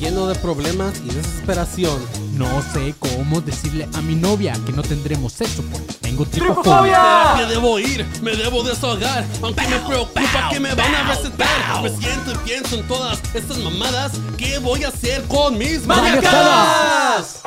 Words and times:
lleno 0.00 0.26
de 0.26 0.34
problemas 0.36 0.94
y 1.04 1.14
desesperación. 1.14 2.00
No 2.32 2.62
sé 2.72 2.94
cómo 2.98 3.42
decirle 3.42 3.86
a 3.94 4.00
mi 4.00 4.14
novia 4.14 4.54
que 4.64 4.72
no 4.72 4.82
tendremos 4.82 5.34
sexo 5.34 5.62
porque 5.70 5.92
tengo 6.00 6.24
¿A 6.24 7.34
qué 7.36 7.46
debo 7.46 7.78
ir? 7.78 8.06
Me 8.22 8.34
debo 8.34 8.62
desahogar. 8.62 9.26
Aunque 9.42 9.68
me 9.68 9.78
preocupa 9.80 10.48
que 10.50 10.58
me 10.58 10.74
van 10.74 10.94
a 10.94 11.14
recetar. 11.14 11.82
Me 11.82 11.90
siento 11.90 12.32
y 12.32 12.48
pienso 12.48 12.76
en 12.76 12.88
todas 12.88 13.20
estas 13.34 13.58
mamadas. 13.58 14.12
¿Qué 14.38 14.58
voy 14.58 14.84
a 14.84 14.88
hacer 14.88 15.22
con 15.24 15.58
mis 15.58 15.86
maniacadas? 15.86 17.42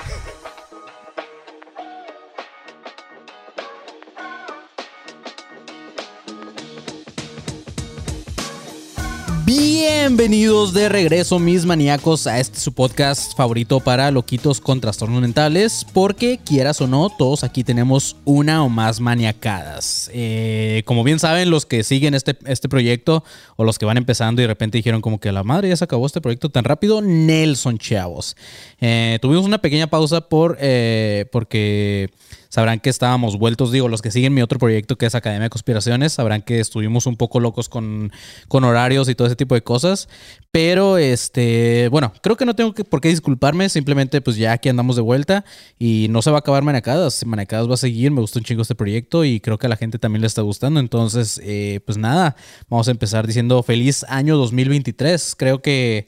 Bienvenidos 10.05 10.73
de 10.73 10.89
regreso, 10.89 11.39
mis 11.39 11.65
maníacos, 11.65 12.27
a 12.27 12.37
este 12.37 12.59
su 12.59 12.73
podcast 12.73 13.37
favorito 13.37 13.79
para 13.79 14.11
loquitos 14.11 14.59
con 14.59 14.81
trastornos 14.81 15.21
mentales. 15.21 15.85
Porque 15.93 16.41
quieras 16.43 16.81
o 16.81 16.87
no, 16.87 17.09
todos 17.09 17.45
aquí 17.45 17.63
tenemos 17.63 18.17
una 18.25 18.65
o 18.65 18.69
más 18.69 18.99
maniacadas. 18.99 20.11
Eh, 20.13 20.83
como 20.85 21.05
bien 21.05 21.19
saben, 21.19 21.49
los 21.49 21.65
que 21.65 21.85
siguen 21.85 22.15
este, 22.15 22.37
este 22.47 22.67
proyecto 22.67 23.23
o 23.55 23.63
los 23.63 23.79
que 23.79 23.85
van 23.85 23.95
empezando 23.95 24.41
y 24.41 24.43
de 24.43 24.49
repente 24.49 24.77
dijeron 24.77 24.99
como 24.99 25.21
que 25.21 25.31
la 25.31 25.43
madre 25.43 25.69
ya 25.69 25.77
se 25.77 25.85
acabó 25.85 26.05
este 26.05 26.19
proyecto 26.19 26.49
tan 26.49 26.65
rápido, 26.65 27.01
Nelson 27.01 27.77
Chavos. 27.77 28.35
Eh, 28.81 29.19
tuvimos 29.21 29.45
una 29.45 29.59
pequeña 29.59 29.87
pausa 29.87 30.19
por, 30.19 30.57
eh, 30.59 31.27
porque 31.31 32.09
sabrán 32.53 32.79
que 32.79 32.91
estábamos 32.91 33.39
vueltos, 33.39 33.71
digo, 33.71 33.87
los 33.87 34.03
que 34.03 34.11
siguen 34.11 34.31
mi 34.35 34.43
otro 34.43 34.59
proyecto 34.59 34.95
que 34.95 35.07
es 35.07 35.15
Academia 35.15 35.45
de 35.45 35.49
Conspiraciones, 35.49 36.13
sabrán 36.13 36.43
que 36.43 36.59
estuvimos 36.59 37.07
un 37.07 37.17
poco 37.17 37.39
locos 37.39 37.67
con, 37.67 38.11
con 38.47 38.63
horarios 38.63 39.09
y 39.09 39.15
todo 39.15 39.25
ese 39.25 39.35
tipo 39.35 39.55
de 39.55 39.63
cosas, 39.63 40.07
pero 40.51 40.99
este, 40.99 41.87
bueno, 41.89 42.13
creo 42.21 42.37
que 42.37 42.45
no 42.45 42.55
tengo 42.55 42.75
que, 42.75 42.83
por 42.83 43.01
qué 43.01 43.09
disculparme, 43.09 43.69
simplemente 43.69 44.21
pues 44.21 44.37
ya 44.37 44.51
aquí 44.51 44.69
andamos 44.69 44.95
de 44.95 45.01
vuelta 45.01 45.45
y 45.79 46.05
no 46.11 46.21
se 46.21 46.29
va 46.29 46.37
a 46.37 46.39
acabar 46.41 46.61
Manacadas, 46.61 47.25
Manacadas 47.25 47.67
va 47.67 47.73
a 47.73 47.77
seguir, 47.77 48.11
me 48.11 48.21
gustó 48.21 48.37
un 48.37 48.45
chingo 48.45 48.61
este 48.61 48.75
proyecto 48.75 49.25
y 49.25 49.39
creo 49.39 49.57
que 49.57 49.65
a 49.65 49.69
la 49.69 49.75
gente 49.75 49.97
también 49.97 50.21
le 50.21 50.27
está 50.27 50.43
gustando, 50.43 50.79
entonces 50.79 51.41
eh, 51.43 51.79
pues 51.87 51.97
nada, 51.97 52.35
vamos 52.69 52.87
a 52.87 52.91
empezar 52.91 53.25
diciendo 53.25 53.63
feliz 53.63 54.05
año 54.09 54.37
2023, 54.37 55.33
creo 55.39 55.63
que 55.63 56.05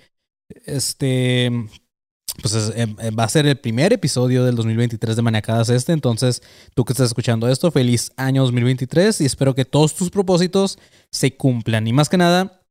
este 0.68 1.52
pues 2.42 2.54
es, 2.54 2.74
em, 2.76 2.96
em, 3.00 3.16
va 3.18 3.24
a 3.24 3.30
ser 3.30 3.46
el 3.46 3.58
primer 3.58 3.94
episodio 3.94 4.44
del 4.44 4.56
2023 4.56 5.16
de 5.16 5.22
Maniacadas 5.22 5.70
este. 5.70 5.94
Entonces, 5.94 6.42
tú 6.74 6.84
que 6.86 6.94
estás 6.94 7.08
escuchando 7.08 7.48
esto, 7.48 7.72
feliz 7.72 8.12
año 8.18 8.44
2023 8.44 9.22
y 9.22 9.26
espero 9.26 9.56
que 9.56 9.66
todos 9.66 9.96
tus 9.96 10.10
propósitos 10.10 10.78
se 11.12 11.36
cumplan. 11.36 11.88
Y 11.88 11.94
más 11.94 12.10
que 12.10 12.18
nada, 12.18 12.62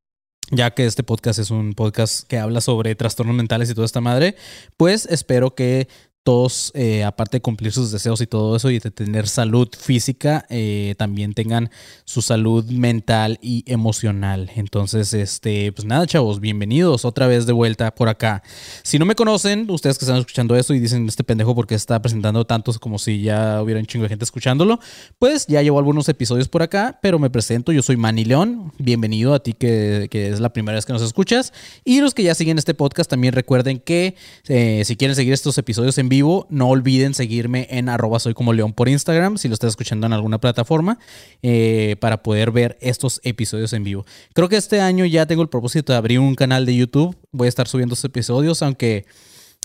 ya 0.51 0.73
que 0.73 0.87
este 0.87 1.03
podcast 1.03 1.39
es 1.39 1.51
un 1.51 1.75
podcast 1.75 2.27
que 2.29 2.39
habla 2.39 2.61
sobre 2.61 2.95
trastornos 2.95 3.35
mentales 3.35 3.71
y 3.71 3.75
toda 3.75 3.87
esta 3.87 4.01
madre, 4.01 4.37
pues 4.77 5.07
espero 5.07 5.55
que 5.55 5.89
todos, 6.25 6.73
eh, 6.75 7.05
aparte 7.05 7.37
de 7.37 7.43
cumplir 7.43 7.71
sus 7.71 7.93
deseos 7.93 8.21
y 8.23 8.27
todo 8.27 8.57
eso 8.57 8.71
y 8.71 8.79
de 8.79 8.91
tener 8.91 9.29
salud 9.29 9.69
física, 9.79 10.47
eh, 10.49 10.95
también 10.97 11.35
tengan 11.35 11.71
su 12.07 12.23
salud 12.23 12.65
mental 12.65 13.39
y 13.43 13.63
emocional. 13.67 14.51
Entonces, 14.57 15.13
este, 15.13 15.71
pues 15.73 15.87
nada, 15.87 16.07
chavos, 16.07 16.41
bienvenidos 16.41 17.05
otra 17.05 17.27
vez 17.27 17.45
de 17.45 17.53
vuelta 17.53 17.95
por 17.95 18.09
acá. 18.09 18.43
Si 18.83 18.99
no 18.99 19.05
me 19.05 19.15
conocen, 19.15 19.71
ustedes 19.71 19.99
que 19.99 20.07
están 20.07 20.19
escuchando 20.19 20.57
esto 20.57 20.73
y 20.73 20.81
dicen 20.81 21.07
este 21.07 21.25
pendejo 21.25 21.55
porque 21.55 21.75
está 21.75 22.01
presentando 22.01 22.47
tantos 22.47 22.79
como 22.79 22.99
si 22.99 23.21
ya 23.21 23.63
hubiera 23.63 23.79
un 23.79 23.87
chingo 23.87 24.05
de 24.05 24.09
gente 24.09 24.25
escuchándolo, 24.25 24.81
pues 25.19 25.47
ya 25.47 25.61
llevo 25.61 25.79
algunos 25.79 26.09
episodios 26.09 26.49
por 26.49 26.63
acá, 26.63 26.99
pero 27.03 27.19
me 27.19 27.29
presento, 27.29 27.71
yo 27.71 27.83
soy 27.83 27.99
Manny 27.99 28.25
León, 28.25 28.73
bienvenido 28.79 29.35
a 29.35 29.43
ti 29.43 29.53
que, 29.53 30.09
que 30.11 30.29
es 30.29 30.41
la 30.41 30.55
primera 30.55 30.77
vez 30.77 30.87
que 30.87 30.95
nos 30.95 31.03
escuchas. 31.03 31.53
Y 31.85 32.01
los 32.01 32.15
que 32.15 32.23
ya 32.23 32.35
siguen 32.35 32.57
este 32.57 32.73
podcast, 32.73 33.11
también 33.11 33.35
recuerden 33.35 33.79
que 33.79 34.17
eh, 34.49 34.83
si 34.87 34.97
quieren 34.97 35.15
seguir 35.15 35.35
estos 35.35 35.59
episodios 35.59 35.99
en 35.99 36.14
vivo, 36.15 36.47
no 36.49 36.69
olviden 36.69 37.13
seguirme 37.13 37.67
en 37.71 37.89
arroba 37.89 38.21
soy 38.21 38.35
como 38.35 38.53
león 38.53 38.73
por 38.73 38.89
Instagram, 38.89 39.37
si 39.37 39.49
lo 39.49 39.55
estás 39.55 39.71
escuchando 39.71 40.07
en 40.07 40.13
alguna 40.13 40.39
plataforma, 40.39 41.01
eh, 41.43 41.97
para 41.99 42.23
poder 42.23 42.53
ver 42.53 42.79
estos 42.81 43.21
episodios 43.25 43.73
en 43.73 43.83
vivo. 43.83 44.07
Creo 44.33 44.49
que 44.49 44.57
este 44.57 44.81
año 44.81 45.07
ya 45.07 45.27
tengo 45.27 45.43
el 45.43 45.49
propósito 45.49 45.93
de 45.93 45.99
abrir 45.99 46.21
un 46.21 46.37
canal 46.37 46.67
de 46.67 46.77
YouTube, 46.77 47.17
voy 47.33 47.47
a 47.47 47.49
estar 47.49 47.67
subiendo 47.67 47.95
estos 47.95 48.09
episodios, 48.11 48.63
aunque... 48.63 49.07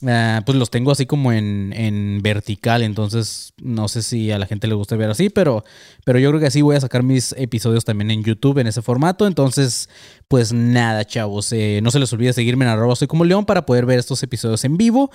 ah, 0.07 0.41
pues 0.45 0.57
los 0.57 0.69
tengo 0.69 0.91
así 0.91 1.05
como 1.05 1.31
en, 1.33 2.19
vertical, 2.23 2.81
entonces 2.81 3.53
no 3.61 3.87
sé 3.87 4.01
si 4.01 4.31
a 4.31 4.39
la 4.39 4.47
gente 4.47 4.67
le 4.67 4.73
gusta 4.73 4.95
ver 4.95 5.09
así, 5.09 5.29
pero, 5.29 5.63
pero 6.05 6.17
yo 6.17 6.29
creo 6.29 6.39
que 6.39 6.47
así 6.47 6.61
voy 6.61 6.77
a 6.77 6.81
sacar 6.81 7.03
mis 7.03 7.35
episodios 7.37 7.85
también 7.85 8.09
en 8.09 8.23
YouTube 8.23 8.57
en 8.59 8.67
ese 8.67 8.81
formato. 8.81 9.27
Entonces, 9.27 9.89
pues 10.29 10.53
nada, 10.53 11.05
chavos, 11.05 11.51
eh, 11.51 11.79
no 11.81 11.91
se 11.91 11.99
les 11.99 12.13
olvide 12.13 12.33
seguirme 12.33 12.63
en 12.63 12.71
arroba 12.71 12.95
león 13.25 13.45
para 13.45 13.65
poder 13.65 13.85
ver 13.85 13.99
estos 13.99 14.23
episodios 14.23 14.63
en 14.63 14.77
vivo. 14.77 15.11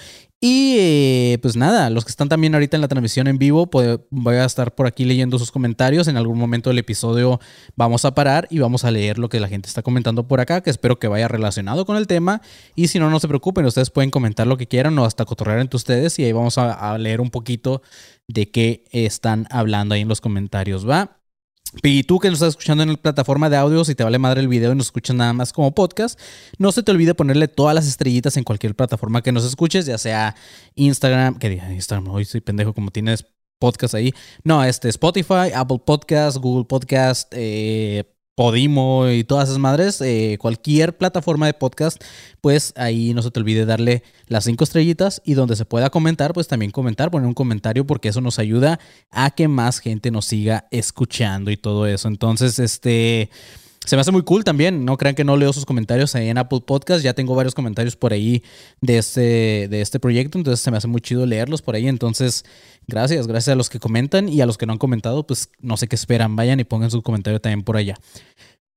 Y 0.47 0.77
eh, 0.79 1.39
pues 1.41 1.57
nada, 1.57 1.89
los 1.89 2.05
que 2.05 2.11
están 2.11 2.29
también 2.29 2.53
ahorita 2.53 2.77
en 2.77 2.83
la 2.83 2.89
transmisión 2.89 3.29
en 3.29 3.39
vivo, 3.39 3.67
voy 4.11 4.35
a 4.35 4.45
estar 4.45 4.75
por 4.75 4.87
aquí 4.87 5.07
leyendo 5.07 5.39
sus 5.39 5.51
comentarios. 5.51 6.07
En 6.07 6.19
algún 6.19 6.39
momento 6.39 6.69
del 6.69 6.79
episodio 6.79 7.41
vamos 7.77 8.05
a 8.05 8.15
parar 8.15 8.47
y 8.51 8.59
vamos 8.59 8.85
a 8.85 8.91
leer 8.91 9.19
lo 9.19 9.31
que 9.31 9.41
la 9.41 9.49
gente 9.49 9.71
está 9.71 9.81
comentando 9.81 10.29
por 10.29 10.41
acá, 10.41 10.61
que 10.61 10.69
espero 10.69 10.99
que 10.99 11.09
vaya 11.09 11.29
relacionado 11.29 11.87
con 11.87 11.97
el 11.97 12.07
tema. 12.07 12.43
Y 12.75 12.89
si 12.89 12.99
no, 12.99 13.09
no 13.09 13.21
se 13.21 13.29
preocupen, 13.29 13.65
ustedes 13.65 13.89
pueden 13.89 14.11
comentar 14.11 14.47
lo 14.47 14.59
que 14.59 14.69
quieran 14.69 14.99
o 14.99 15.07
hasta 15.07 15.25
cotorrear 15.25 15.61
entre 15.61 15.79
ustedes 15.79 16.19
y 16.19 16.25
ahí 16.25 16.33
vamos 16.33 16.59
a, 16.59 16.93
a 16.93 16.99
leer 16.99 17.23
un 17.23 17.31
poquito 17.31 17.81
de 18.29 18.51
qué 18.51 18.85
están 18.91 19.47
hablando 19.49 19.95
ahí 19.95 20.03
en 20.03 20.09
los 20.09 20.21
comentarios, 20.21 20.87
¿va? 20.87 21.24
Y 21.83 22.05
tú 22.05 22.19
que 22.19 22.29
nos 22.29 22.37
estás 22.37 22.51
escuchando 22.51 22.83
en 22.83 22.91
la 22.91 22.97
plataforma 22.97 23.51
de 23.51 23.57
audio, 23.57 23.85
si 23.85 23.95
te 23.95 24.05
vale 24.05 24.19
madre 24.19 24.41
el 24.41 24.49
video 24.49 24.73
y 24.73 24.77
nos 24.77 24.87
escuchas 24.87 25.17
nada 25.17 25.33
más 25.33 25.53
como 25.53 25.75
podcast, 25.75 26.19
no 26.59 26.73
se 26.73 26.83
te 26.83 26.93
olvide 26.93 27.15
ponerle 27.15 27.49
todas 27.49 27.75
las 27.75 27.87
estrellitas 27.87 28.37
en 28.37 28.45
cualquier 28.45 28.75
plataforma 28.75 29.23
que 29.23 29.33
nos 29.33 29.45
escuches, 29.45 29.85
ya 29.87 29.99
sea 29.99 30.37
Instagram, 30.77 31.39
que 31.39 31.53
Instagram, 31.73 32.09
hoy 32.09 32.25
soy 32.25 32.41
pendejo 32.41 32.75
como 32.75 32.91
tienes 32.91 33.27
podcast 33.59 33.95
ahí. 33.95 34.13
No, 34.45 34.63
este 34.63 34.89
Spotify, 34.89 35.53
Apple 35.55 35.81
Podcast, 35.85 36.39
Google 36.39 36.65
Podcast, 36.65 37.33
eh, 37.35 38.14
Podimo 38.35 39.09
y 39.09 39.23
todas 39.23 39.49
esas 39.49 39.59
madres, 39.59 40.01
eh, 40.01 40.39
cualquier 40.41 40.97
plataforma 40.97 41.47
de 41.47 41.55
podcast, 41.55 42.03
pues 42.41 42.73
ahí 42.77 43.15
no 43.15 43.23
se 43.23 43.31
te 43.31 43.39
olvide 43.39 43.65
darle 43.65 44.03
las 44.27 44.45
cinco 44.45 44.65
estrellitas 44.65 45.23
y 45.25 45.35
donde 45.35 45.55
se 45.55 45.65
pueda 45.65 45.91
comentar, 45.91 46.33
pues 46.33 46.49
también 46.49 46.73
comentar, 46.73 47.11
poner 47.11 47.29
un 47.29 47.35
comentario 47.35 47.87
porque 47.87 48.09
eso 48.09 48.21
nos 48.21 48.39
ayuda 48.39 48.81
a 49.11 49.31
que 49.31 49.47
más 49.47 49.79
gente 49.79 50.11
nos 50.11 50.25
siga 50.27 50.67
escuchando 50.71 51.51
y 51.51 51.57
todo 51.57 51.87
eso. 51.87 52.09
Entonces, 52.09 52.59
este... 52.59 53.31
Se 53.85 53.97
me 53.97 54.01
hace 54.01 54.13
muy 54.13 54.23
cool 54.23 54.45
también. 54.45 54.85
No 54.85 54.97
crean 54.97 55.15
que 55.15 55.25
no 55.25 55.37
leo 55.37 55.53
sus 55.53 55.67
comentarios 55.67 56.15
ahí 56.15 56.29
en 56.29 56.39
Apple 56.39 56.63
Podcast. 56.67 57.05
Ya 57.05 57.15
tengo 57.15 57.35
varios 57.35 57.55
comentarios 57.55 57.97
por 57.97 58.13
ahí 58.13 58.43
de 58.81 58.99
este, 58.99 59.69
de 59.69 59.81
este 59.81 60.01
proyecto. 60.01 60.39
Entonces 60.39 60.61
se 60.61 60.71
me 60.71 60.77
hace 60.77 60.89
muy 60.89 61.01
chido 61.01 61.27
leerlos 61.27 61.61
por 61.63 61.75
ahí. 61.75 61.87
Entonces, 61.87 62.45
gracias. 62.87 63.27
Gracias 63.27 63.53
a 63.53 63.57
los 63.57 63.69
que 63.69 63.79
comentan 63.79 64.29
y 64.29 64.41
a 64.41 64.47
los 64.47 64.57
que 64.57 64.67
no 64.67 64.73
han 64.73 64.79
comentado, 64.79 65.27
pues 65.27 65.51
no 65.61 65.77
sé 65.77 65.87
qué 65.87 65.97
esperan. 65.97 66.37
Vayan 66.37 66.61
y 66.61 66.65
pongan 66.65 66.91
su 66.91 67.03
comentario 67.03 67.41
también 67.41 67.63
por 67.63 67.77
allá. 67.77 67.97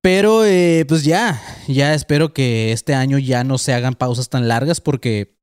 Pero 0.01 0.45
eh, 0.45 0.85
pues 0.87 1.03
ya, 1.03 1.41
ya 1.67 1.93
espero 1.93 2.33
que 2.33 2.71
este 2.71 2.93
año 2.93 3.17
ya 3.17 3.43
no 3.43 3.57
se 3.57 3.73
hagan 3.73 3.95
pausas 3.95 4.29
tan 4.29 4.47
largas 4.47 4.79
porque 4.81 5.37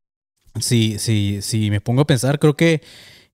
si, 0.61 0.99
si, 0.99 1.43
si 1.43 1.71
me 1.71 1.81
pongo 1.81 2.03
a 2.03 2.07
pensar, 2.07 2.39
creo 2.39 2.55
que 2.55 2.81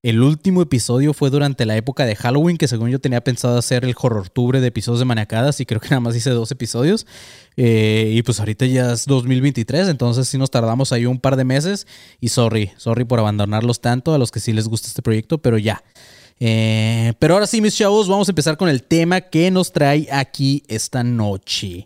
el 0.03 0.23
último 0.23 0.63
episodio 0.63 1.13
fue 1.13 1.29
durante 1.29 1.65
la 1.65 1.77
época 1.77 2.05
de 2.05 2.15
Halloween, 2.15 2.57
que 2.57 2.67
según 2.67 2.89
yo 2.89 2.99
tenía 2.99 3.23
pensado 3.23 3.57
hacer 3.57 3.85
el 3.85 3.93
horrortubre 3.95 4.59
de 4.59 4.67
episodios 4.67 4.99
de 4.99 5.05
Maniacadas 5.05 5.59
y 5.59 5.65
creo 5.67 5.79
que 5.79 5.89
nada 5.89 5.99
más 5.99 6.15
hice 6.15 6.31
dos 6.31 6.51
episodios. 6.51 7.05
Eh, 7.55 8.11
y 8.15 8.23
pues 8.23 8.39
ahorita 8.39 8.65
ya 8.65 8.93
es 8.93 9.05
2023, 9.05 9.89
entonces 9.89 10.27
sí 10.27 10.39
nos 10.39 10.49
tardamos 10.49 10.91
ahí 10.91 11.05
un 11.05 11.19
par 11.19 11.35
de 11.35 11.43
meses. 11.43 11.85
Y 12.19 12.29
sorry, 12.29 12.71
sorry 12.77 13.05
por 13.05 13.19
abandonarlos 13.19 13.79
tanto 13.79 14.15
a 14.15 14.17
los 14.17 14.31
que 14.31 14.39
sí 14.39 14.53
les 14.53 14.67
gusta 14.67 14.87
este 14.87 15.03
proyecto, 15.03 15.37
pero 15.37 15.59
ya. 15.59 15.83
Eh, 16.39 17.13
pero 17.19 17.35
ahora 17.35 17.45
sí, 17.45 17.61
mis 17.61 17.75
chavos, 17.75 18.07
vamos 18.07 18.27
a 18.27 18.31
empezar 18.31 18.57
con 18.57 18.69
el 18.69 18.81
tema 18.81 19.21
que 19.21 19.51
nos 19.51 19.71
trae 19.71 20.07
aquí 20.11 20.63
esta 20.67 21.03
noche. 21.03 21.85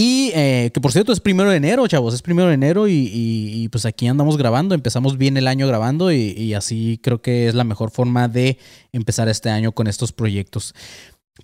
Y 0.00 0.30
eh, 0.32 0.70
que 0.72 0.80
por 0.80 0.92
cierto 0.92 1.10
es 1.10 1.18
primero 1.18 1.50
de 1.50 1.56
enero, 1.56 1.84
chavos, 1.88 2.14
es 2.14 2.22
primero 2.22 2.46
de 2.46 2.54
enero 2.54 2.86
y, 2.86 3.68
pues 3.72 3.84
aquí 3.84 4.06
andamos 4.06 4.36
grabando, 4.36 4.76
empezamos 4.76 5.18
bien 5.18 5.36
el 5.36 5.48
año 5.48 5.66
grabando 5.66 6.12
y, 6.12 6.34
y 6.38 6.54
así 6.54 7.00
creo 7.02 7.20
que 7.20 7.48
es 7.48 7.56
la 7.56 7.64
mejor 7.64 7.90
forma 7.90 8.28
de 8.28 8.58
empezar 8.92 9.28
este 9.28 9.50
año 9.50 9.72
con 9.72 9.88
estos 9.88 10.12
proyectos. 10.12 10.72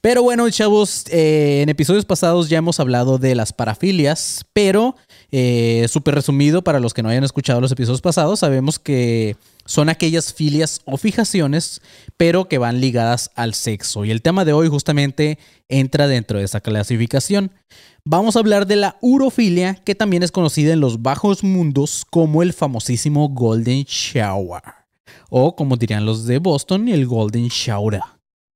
Pero 0.01 0.23
bueno, 0.23 0.49
chavos, 0.51 1.05
eh, 1.11 1.63
en 1.63 1.69
episodios 1.69 2.05
pasados 2.05 2.49
ya 2.49 2.59
hemos 2.59 2.81
hablado 2.81 3.19
de 3.19 3.35
las 3.35 3.53
parafilias, 3.53 4.45
pero 4.53 4.97
eh, 5.31 5.87
súper 5.89 6.15
resumido 6.15 6.63
para 6.63 6.81
los 6.81 6.93
que 6.93 7.03
no 7.03 7.09
hayan 7.09 7.25
escuchado 7.25 7.61
los 7.61 7.73
episodios 7.73 8.01
pasados, 8.01 8.41
sabemos 8.41 8.79
que 8.79 9.37
son 9.65 9.89
aquellas 9.89 10.35
filias 10.35 10.81
o 10.85 10.99
fijaciones, 10.99 11.81
pero 12.17 12.49
que 12.49 12.59
van 12.59 12.81
ligadas 12.81 13.31
al 13.35 13.55
sexo. 13.55 14.05
Y 14.05 14.11
el 14.11 14.21
tema 14.21 14.45
de 14.45 14.53
hoy 14.53 14.69
justamente 14.69 15.39
entra 15.69 16.07
dentro 16.07 16.39
de 16.39 16.45
esa 16.45 16.61
clasificación. 16.61 17.51
Vamos 18.07 18.37
a 18.37 18.41
hablar 18.41 18.67
de 18.67 18.77
la 18.77 18.99
urofilia, 19.01 19.77
que 19.77 19.95
también 19.95 20.23
es 20.23 20.31
conocida 20.31 20.75
en 20.75 20.81
los 20.81 21.01
bajos 21.01 21.43
mundos 21.43 22.05
como 22.11 22.43
el 22.43 22.53
famosísimo 22.53 23.31
Golden 23.31 23.85
Shower. 23.85 24.63
O 25.31 25.57
como 25.57 25.79
dirían 25.79 26.05
los 26.05 26.27
de 26.27 26.37
Boston, 26.37 26.89
el 26.89 27.07
Golden 27.07 27.49
Shower. 27.49 28.03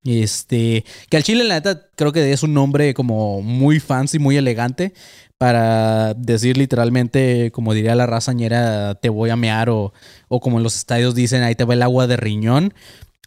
Este, 0.05 0.85
que 1.09 1.17
al 1.17 1.23
chile, 1.23 1.45
la 1.45 1.55
neta, 1.55 1.89
creo 1.97 2.13
que 2.13 2.31
es 2.31 2.43
un 2.43 2.53
nombre 2.53 2.93
como 2.93 3.41
muy 3.41 3.81
fancy, 3.81 4.19
muy 4.19 4.37
elegante 4.37 4.93
para 5.39 6.13
decir 6.13 6.59
literalmente, 6.59 7.51
como 7.51 7.73
diría 7.73 7.95
la 7.95 8.05
razañera, 8.05 8.97
te 8.97 9.09
voy 9.09 9.31
a 9.31 9.37
mear 9.37 9.71
o, 9.71 9.95
o 10.29 10.41
como 10.41 10.59
en 10.59 10.63
los 10.63 10.77
estadios 10.77 11.15
dicen, 11.15 11.43
ahí 11.43 11.55
te 11.55 11.65
va 11.65 11.73
el 11.73 11.83
agua 11.83 12.07
de 12.07 12.19
riñón. 12.19 12.75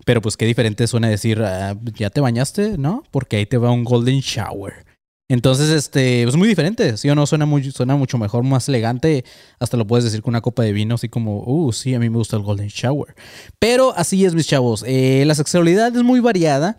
Pero 0.05 0.21
pues 0.21 0.37
qué 0.37 0.45
diferente 0.45 0.85
suena 0.85 1.09
decir, 1.09 1.41
ah, 1.41 1.75
ya 1.95 2.11
te 2.11 2.21
bañaste, 2.21 2.77
¿no? 2.77 3.01
Porque 3.09 3.37
ahí 3.37 3.47
te 3.47 3.57
va 3.57 3.71
un 3.71 3.83
golden 3.83 4.19
shower. 4.19 4.90
Entonces, 5.31 5.69
este, 5.69 6.23
es 6.23 6.35
muy 6.35 6.45
diferente, 6.45 6.97
¿sí 6.97 7.09
o 7.09 7.15
no? 7.15 7.25
Suena, 7.25 7.45
muy, 7.45 7.71
suena 7.71 7.95
mucho 7.95 8.17
mejor, 8.17 8.43
más 8.43 8.67
elegante. 8.67 9.23
Hasta 9.59 9.77
lo 9.77 9.87
puedes 9.87 10.03
decir 10.03 10.21
con 10.21 10.33
una 10.33 10.41
copa 10.41 10.63
de 10.63 10.73
vino, 10.73 10.95
así 10.95 11.07
como, 11.07 11.45
uh, 11.45 11.71
sí, 11.71 11.95
a 11.95 11.99
mí 11.99 12.09
me 12.09 12.17
gusta 12.17 12.35
el 12.35 12.43
golden 12.43 12.67
shower. 12.67 13.15
Pero 13.57 13.93
así 13.95 14.25
es, 14.25 14.35
mis 14.35 14.45
chavos. 14.45 14.83
Eh, 14.85 15.23
la 15.25 15.33
sexualidad 15.33 15.95
es 15.95 16.03
muy 16.03 16.19
variada. 16.19 16.75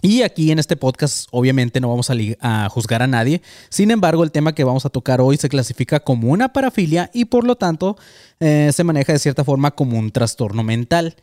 Y 0.00 0.22
aquí 0.22 0.52
en 0.52 0.60
este 0.60 0.76
podcast 0.76 1.26
obviamente 1.32 1.80
no 1.80 1.88
vamos 1.88 2.08
a, 2.40 2.68
juzgar 2.68 3.02
a 3.02 3.08
nadie, 3.08 3.42
sin 3.70 3.90
embargo 3.90 4.22
el 4.22 4.30
tema 4.30 4.54
que 4.54 4.62
vamos 4.62 4.84
a 4.86 4.90
tocar 4.90 5.20
hoy 5.20 5.36
se 5.38 5.48
clasifica 5.48 6.00
como 6.00 6.30
una 6.30 6.52
parafilia 6.52 7.10
y 7.14 7.24
por 7.24 7.44
lo 7.44 7.56
tanto 7.56 7.96
eh, 8.38 8.70
se 8.74 8.84
maneja 8.84 9.14
de 9.14 9.18
cierta 9.18 9.42
forma 9.42 9.72
como 9.72 9.98
un 9.98 10.12
trastorno 10.12 10.62
mental. 10.62 11.16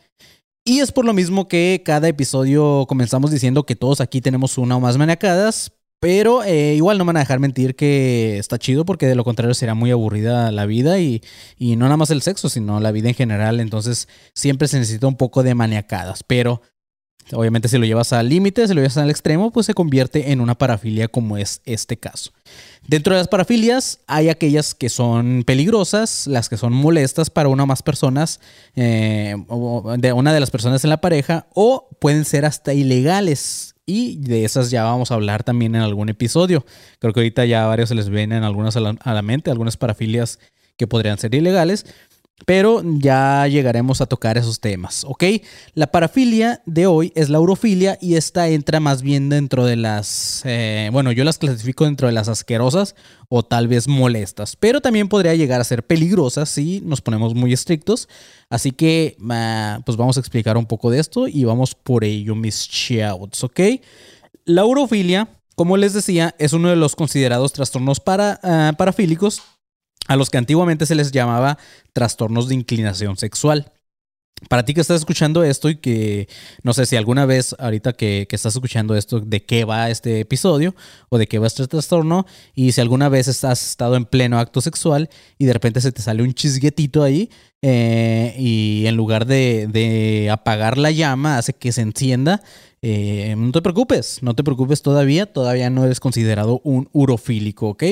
Y 0.62 0.80
es 0.80 0.92
por 0.92 1.06
lo 1.06 1.14
mismo 1.14 1.48
que 1.48 1.82
cada 1.84 2.08
episodio 2.08 2.84
comenzamos 2.86 3.30
diciendo 3.30 3.64
que 3.64 3.76
todos 3.76 4.02
aquí 4.02 4.20
tenemos 4.20 4.58
una 4.58 4.76
o 4.76 4.80
más 4.80 4.98
maniacadas, 4.98 5.72
pero 6.04 6.44
eh, 6.44 6.74
igual 6.74 6.98
no 6.98 7.06
me 7.06 7.14
van 7.14 7.16
a 7.16 7.20
dejar 7.20 7.40
mentir 7.40 7.76
que 7.76 8.36
está 8.36 8.58
chido 8.58 8.84
porque 8.84 9.06
de 9.06 9.14
lo 9.14 9.24
contrario 9.24 9.54
sería 9.54 9.72
muy 9.72 9.90
aburrida 9.90 10.52
la 10.52 10.66
vida 10.66 10.98
y, 10.98 11.22
y 11.56 11.76
no 11.76 11.86
nada 11.86 11.96
más 11.96 12.10
el 12.10 12.20
sexo, 12.20 12.50
sino 12.50 12.78
la 12.78 12.92
vida 12.92 13.08
en 13.08 13.14
general. 13.14 13.58
Entonces 13.58 14.06
siempre 14.34 14.68
se 14.68 14.78
necesita 14.78 15.06
un 15.06 15.16
poco 15.16 15.42
de 15.42 15.54
maniacadas, 15.54 16.22
pero 16.22 16.60
Obviamente 17.32 17.68
si 17.68 17.78
lo 17.78 17.86
llevas 17.86 18.12
al 18.12 18.28
límite, 18.28 18.68
si 18.68 18.74
lo 18.74 18.82
llevas 18.82 18.98
al 18.98 19.08
extremo, 19.08 19.50
pues 19.50 19.64
se 19.64 19.72
convierte 19.72 20.30
en 20.32 20.42
una 20.42 20.56
parafilia 20.56 21.08
como 21.08 21.38
es 21.38 21.62
este 21.64 21.96
caso. 21.96 22.32
Dentro 22.86 23.14
de 23.14 23.20
las 23.20 23.28
parafilias 23.28 24.00
hay 24.06 24.28
aquellas 24.28 24.74
que 24.74 24.90
son 24.90 25.42
peligrosas, 25.46 26.26
las 26.26 26.50
que 26.50 26.58
son 26.58 26.74
molestas 26.74 27.30
para 27.30 27.48
una 27.48 27.62
o 27.62 27.66
más 27.66 27.82
personas, 27.82 28.40
eh, 28.76 29.36
de 29.96 30.12
una 30.12 30.34
de 30.34 30.40
las 30.40 30.50
personas 30.50 30.84
en 30.84 30.90
la 30.90 31.00
pareja, 31.00 31.46
o 31.54 31.88
pueden 31.98 32.26
ser 32.26 32.44
hasta 32.44 32.74
ilegales. 32.74 33.73
Y 33.86 34.16
de 34.16 34.44
esas 34.44 34.70
ya 34.70 34.84
vamos 34.84 35.10
a 35.10 35.14
hablar 35.14 35.42
también 35.42 35.74
en 35.74 35.82
algún 35.82 36.08
episodio. 36.08 36.64
Creo 36.98 37.12
que 37.12 37.20
ahorita 37.20 37.44
ya 37.44 37.66
varios 37.66 37.90
se 37.90 37.94
les 37.94 38.08
vienen 38.08 38.42
algunas 38.42 38.76
a 38.76 38.80
la, 38.80 38.96
a 39.00 39.14
la 39.14 39.22
mente, 39.22 39.50
algunas 39.50 39.76
parafilias 39.76 40.38
que 40.76 40.86
podrían 40.86 41.18
ser 41.18 41.34
ilegales. 41.34 41.86
Pero 42.46 42.82
ya 42.84 43.46
llegaremos 43.46 44.00
a 44.00 44.06
tocar 44.06 44.36
esos 44.36 44.60
temas, 44.60 45.04
¿ok? 45.04 45.24
La 45.74 45.86
parafilia 45.86 46.62
de 46.66 46.86
hoy 46.86 47.12
es 47.14 47.30
la 47.30 47.38
urofilia 47.38 47.96
y 48.00 48.16
esta 48.16 48.48
entra 48.48 48.80
más 48.80 49.02
bien 49.02 49.28
dentro 49.28 49.64
de 49.64 49.76
las, 49.76 50.42
eh, 50.44 50.90
bueno, 50.92 51.12
yo 51.12 51.22
las 51.22 51.38
clasifico 51.38 51.84
dentro 51.84 52.08
de 52.08 52.12
las 52.12 52.28
asquerosas 52.28 52.96
o 53.28 53.44
tal 53.44 53.68
vez 53.68 53.86
molestas, 53.86 54.56
pero 54.56 54.80
también 54.80 55.08
podría 55.08 55.34
llegar 55.36 55.60
a 55.60 55.64
ser 55.64 55.86
peligrosas 55.86 56.48
si 56.48 56.82
nos 56.84 57.00
ponemos 57.00 57.34
muy 57.34 57.52
estrictos. 57.52 58.08
Así 58.50 58.72
que, 58.72 59.16
pues 59.86 59.96
vamos 59.96 60.16
a 60.16 60.20
explicar 60.20 60.56
un 60.56 60.66
poco 60.66 60.90
de 60.90 60.98
esto 60.98 61.28
y 61.28 61.44
vamos 61.44 61.76
por 61.76 62.02
ello, 62.02 62.34
mis 62.34 62.68
shouts, 62.68 63.44
¿ok? 63.44 63.60
La 64.44 64.64
urofilia, 64.64 65.28
como 65.54 65.76
les 65.76 65.94
decía, 65.94 66.34
es 66.38 66.52
uno 66.52 66.68
de 66.68 66.76
los 66.76 66.96
considerados 66.96 67.52
trastornos 67.52 68.00
para, 68.00 68.40
ah, 68.42 68.72
parafílicos 68.76 69.40
a 70.06 70.16
los 70.16 70.30
que 70.30 70.38
antiguamente 70.38 70.86
se 70.86 70.94
les 70.94 71.12
llamaba 71.12 71.58
trastornos 71.92 72.48
de 72.48 72.54
inclinación 72.54 73.16
sexual. 73.16 73.72
Para 74.48 74.64
ti 74.64 74.74
que 74.74 74.80
estás 74.80 75.00
escuchando 75.00 75.44
esto 75.44 75.70
y 75.70 75.76
que 75.76 76.28
no 76.62 76.74
sé 76.74 76.86
si 76.86 76.96
alguna 76.96 77.24
vez 77.24 77.54
ahorita 77.58 77.92
que, 77.92 78.26
estás 78.30 78.54
escuchando 78.54 78.94
esto, 78.96 79.20
de 79.20 79.44
qué 79.44 79.64
va 79.64 79.90
este 79.90 80.20
episodio 80.20 80.74
o 81.08 81.18
de 81.18 81.26
qué 81.26 81.38
va 81.38 81.46
este 81.46 81.66
trastorno 81.66 82.26
y 82.54 82.72
si 82.72 82.80
alguna 82.80 83.08
vez 83.08 83.28
has 83.44 83.62
estado 83.70 83.96
en 83.96 84.04
pleno 84.04 84.38
acto 84.38 84.60
sexual 84.60 85.08
y 85.38 85.46
de 85.46 85.52
repente 85.52 85.80
se 85.80 85.92
te 85.92 86.02
sale 86.02 86.22
un 86.22 86.34
chisguetito 86.34 87.02
ahí 87.04 87.30
eh, 87.62 88.34
y 88.36 88.84
en 88.86 88.96
lugar 88.96 89.24
de, 89.24 90.28
apagar 90.30 90.78
la 90.78 90.90
llama 90.90 91.38
hace 91.38 91.54
que 91.54 91.72
se 91.72 91.82
encienda, 91.82 92.42
eh, 92.82 93.34
no 93.38 93.52
te 93.52 93.62
preocupes, 93.62 94.18
no 94.20 94.34
te 94.34 94.44
preocupes 94.44 94.82
todavía, 94.82 95.32
todavía 95.32 95.70
no 95.70 95.84
eres 95.84 96.00
considerado 96.00 96.60
un 96.64 96.90
urofílico, 96.92 97.68
¿ok? 97.68 97.84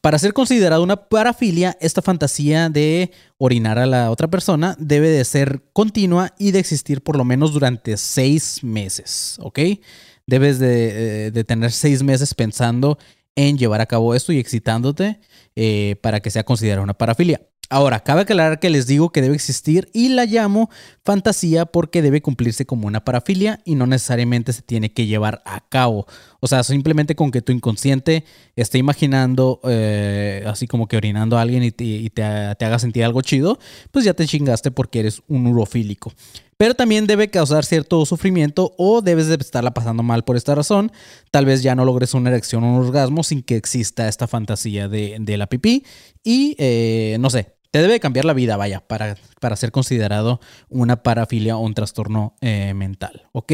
Para 0.00 0.18
ser 0.18 0.32
considerado 0.32 0.82
una 0.82 1.08
parafilia, 1.08 1.76
esta 1.80 2.02
fantasía 2.02 2.68
de 2.68 3.10
orinar 3.38 3.78
a 3.78 3.86
la 3.86 4.10
otra 4.10 4.28
persona 4.28 4.76
debe 4.78 5.08
de 5.08 5.24
ser 5.24 5.62
continua 5.72 6.34
y 6.38 6.50
de 6.50 6.58
existir 6.58 7.02
por 7.02 7.16
lo 7.16 7.24
menos 7.24 7.52
durante 7.52 7.96
seis 7.96 8.62
meses, 8.62 9.38
¿ok? 9.40 9.60
Debes 10.26 10.58
de, 10.58 11.28
eh, 11.28 11.44
tener 11.44 11.72
seis 11.72 12.02
meses 12.02 12.34
pensando 12.34 12.98
en 13.36 13.56
llevar 13.56 13.80
a 13.80 13.86
cabo 13.86 14.14
esto 14.14 14.32
y 14.32 14.38
excitándote 14.38 15.20
eh, 15.56 15.96
para 16.02 16.20
que 16.20 16.30
sea 16.30 16.44
considerada 16.44 16.82
una 16.82 16.94
parafilia. 16.94 17.40
Ahora, 17.70 18.00
cabe 18.00 18.22
aclarar 18.22 18.60
que 18.60 18.70
les 18.70 18.86
digo 18.86 19.10
que 19.10 19.22
debe 19.22 19.34
existir 19.34 19.88
y 19.92 20.10
la 20.10 20.26
llamo 20.26 20.70
fantasía 21.04 21.66
porque 21.66 22.02
debe 22.02 22.20
cumplirse 22.20 22.66
como 22.66 22.86
una 22.86 23.04
parafilia 23.04 23.60
y 23.64 23.74
no 23.74 23.86
necesariamente 23.86 24.52
se 24.52 24.62
tiene 24.62 24.92
que 24.92 25.06
llevar 25.06 25.42
a 25.46 25.60
cabo. 25.68 26.06
O 26.44 26.46
sea, 26.46 26.62
simplemente 26.62 27.14
con 27.14 27.30
que 27.30 27.40
tu 27.40 27.52
inconsciente 27.52 28.22
esté 28.54 28.76
imaginando 28.76 29.60
eh, 29.64 30.44
así 30.46 30.66
como 30.66 30.86
que 30.86 30.98
orinando 30.98 31.38
a 31.38 31.40
alguien 31.40 31.62
y, 31.64 31.70
te, 32.10 32.22
haga 32.22 32.78
sentir 32.78 33.02
algo 33.02 33.22
chido, 33.22 33.58
pues 33.90 34.04
ya 34.04 34.12
te 34.12 34.26
chingaste 34.26 34.70
porque 34.70 35.00
eres 35.00 35.22
un 35.26 35.46
urofílico. 35.46 36.12
Pero 36.58 36.74
también 36.74 37.06
debe 37.06 37.30
causar 37.30 37.64
cierto 37.64 38.04
sufrimiento 38.04 38.74
o 38.76 39.00
debes 39.00 39.28
de 39.28 39.36
estarla 39.36 39.72
pasando 39.72 40.02
mal 40.02 40.22
por 40.24 40.36
esta 40.36 40.54
razón. 40.54 40.92
Tal 41.30 41.46
vez 41.46 41.62
ya 41.62 41.74
no 41.74 41.86
logres 41.86 42.12
una 42.12 42.28
erección 42.28 42.62
o 42.62 42.76
un 42.76 42.84
orgasmo 42.84 43.22
sin 43.22 43.42
que 43.42 43.56
exista 43.56 44.06
esta 44.06 44.28
fantasía 44.28 44.86
de, 44.86 45.36
la 45.38 45.46
pipí. 45.46 45.86
Y 46.22 46.56
eh, 46.58 47.16
no 47.20 47.30
sé, 47.30 47.54
te 47.70 47.80
debe 47.80 48.00
cambiar 48.00 48.26
la 48.26 48.34
vida, 48.34 48.58
vaya, 48.58 48.86
para, 48.86 49.16
para 49.40 49.56
ser 49.56 49.72
considerado 49.72 50.40
una 50.68 51.02
parafilia 51.02 51.56
o 51.56 51.60
un 51.60 51.72
trastorno 51.72 52.36
eh, 52.42 52.74
mental, 52.74 53.30
¿ok? 53.32 53.52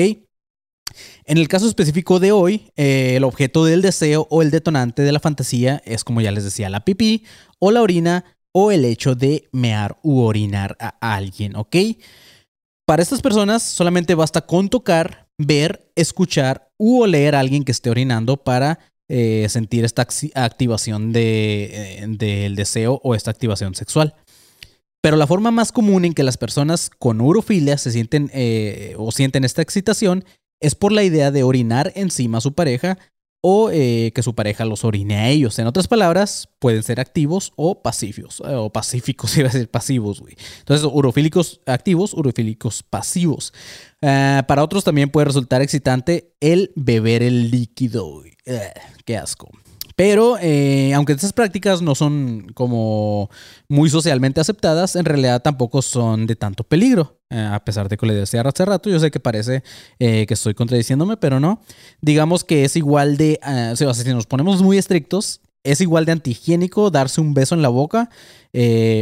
En 1.24 1.38
el 1.38 1.48
caso 1.48 1.68
específico 1.68 2.18
de 2.18 2.32
hoy, 2.32 2.72
eh, 2.76 3.14
el 3.16 3.24
objeto 3.24 3.64
del 3.64 3.82
deseo 3.82 4.26
o 4.30 4.42
el 4.42 4.50
detonante 4.50 5.02
de 5.02 5.12
la 5.12 5.20
fantasía 5.20 5.82
es, 5.84 6.04
como 6.04 6.20
ya 6.20 6.32
les 6.32 6.44
decía, 6.44 6.70
la 6.70 6.84
pipí 6.84 7.24
o 7.58 7.70
la 7.70 7.82
orina 7.82 8.24
o 8.52 8.72
el 8.72 8.84
hecho 8.84 9.14
de 9.14 9.48
mear 9.52 9.98
u 10.02 10.20
orinar 10.22 10.76
a 10.80 11.14
alguien, 11.14 11.54
¿ok? 11.56 11.76
Para 12.84 13.02
estas 13.02 13.22
personas 13.22 13.62
solamente 13.62 14.16
basta 14.16 14.40
con 14.40 14.68
tocar, 14.68 15.28
ver, 15.38 15.92
escuchar 15.94 16.72
u 16.76 17.02
oler 17.02 17.36
a 17.36 17.40
alguien 17.40 17.62
que 17.62 17.70
esté 17.70 17.90
orinando 17.90 18.38
para 18.38 18.80
eh, 19.08 19.46
sentir 19.48 19.84
esta 19.84 20.06
activación 20.34 21.12
eh, 21.14 22.04
del 22.08 22.56
deseo 22.56 23.00
o 23.04 23.14
esta 23.14 23.30
activación 23.30 23.74
sexual. 23.76 24.14
Pero 25.00 25.16
la 25.16 25.28
forma 25.28 25.52
más 25.52 25.70
común 25.70 26.04
en 26.04 26.12
que 26.12 26.24
las 26.24 26.36
personas 26.36 26.90
con 26.90 27.20
urofilia 27.20 27.78
se 27.78 27.92
sienten 27.92 28.30
o 28.98 29.12
sienten 29.12 29.44
esta 29.44 29.62
excitación 29.62 30.24
es 30.60 30.74
por 30.74 30.92
la 30.92 31.02
idea 31.02 31.30
de 31.30 31.42
orinar 31.42 31.92
encima 31.94 32.38
a 32.38 32.42
su 32.42 32.54
pareja 32.54 32.98
o 33.42 33.70
eh, 33.70 34.12
que 34.14 34.22
su 34.22 34.34
pareja 34.34 34.64
los 34.64 34.84
orine 34.84 35.16
a 35.16 35.28
ellos. 35.28 35.58
En 35.58 35.66
otras 35.66 35.88
palabras, 35.88 36.48
pueden 36.58 36.82
ser 36.82 37.00
activos 37.00 37.52
o 37.56 37.82
pacíficos, 37.82 38.40
eh, 38.40 38.54
o 38.54 38.70
pacíficos, 38.70 39.36
iba 39.38 39.48
a 39.48 39.52
decir 39.52 39.70
pasivos, 39.70 40.20
güey. 40.20 40.36
Entonces, 40.58 40.86
urofílicos 40.90 41.60
activos, 41.66 42.12
urofílicos 42.12 42.82
pasivos. 42.82 43.52
Ah, 44.02 44.44
para 44.46 44.62
otros 44.62 44.84
también 44.84 45.10
puede 45.10 45.26
resultar 45.26 45.62
excitante 45.62 46.34
el 46.40 46.72
beber 46.76 47.22
el 47.22 47.50
líquido, 47.50 48.22
qué 49.04 49.16
asco. 49.16 49.50
Pero 50.00 50.38
eh, 50.40 50.94
aunque 50.94 51.12
estas 51.12 51.34
prácticas 51.34 51.82
no 51.82 51.94
son 51.94 52.46
como 52.54 53.28
muy 53.68 53.90
socialmente 53.90 54.40
aceptadas, 54.40 54.96
en 54.96 55.04
realidad 55.04 55.42
tampoco 55.42 55.82
son 55.82 56.26
de 56.26 56.36
tanto 56.36 56.64
peligro. 56.64 57.18
Eh, 57.28 57.38
a 57.38 57.62
pesar 57.62 57.86
de 57.86 57.98
que 57.98 58.06
le 58.06 58.14
decía 58.14 58.40
hace 58.40 58.64
rato, 58.64 58.88
yo 58.88 58.98
sé 58.98 59.10
que 59.10 59.20
parece 59.20 59.62
eh, 59.98 60.24
que 60.26 60.32
estoy 60.32 60.54
contradiciéndome, 60.54 61.18
pero 61.18 61.38
no. 61.38 61.60
Digamos 62.00 62.44
que 62.44 62.64
es 62.64 62.76
igual 62.76 63.18
de, 63.18 63.38
sea, 63.76 63.92
si 63.92 64.08
nos 64.08 64.24
ponemos 64.24 64.62
muy 64.62 64.78
estrictos, 64.78 65.42
es 65.64 65.82
igual 65.82 66.06
de 66.06 66.12
antihigiénico 66.12 66.90
darse 66.90 67.20
un 67.20 67.34
beso 67.34 67.54
en 67.54 67.60
la 67.60 67.68
boca 67.68 68.08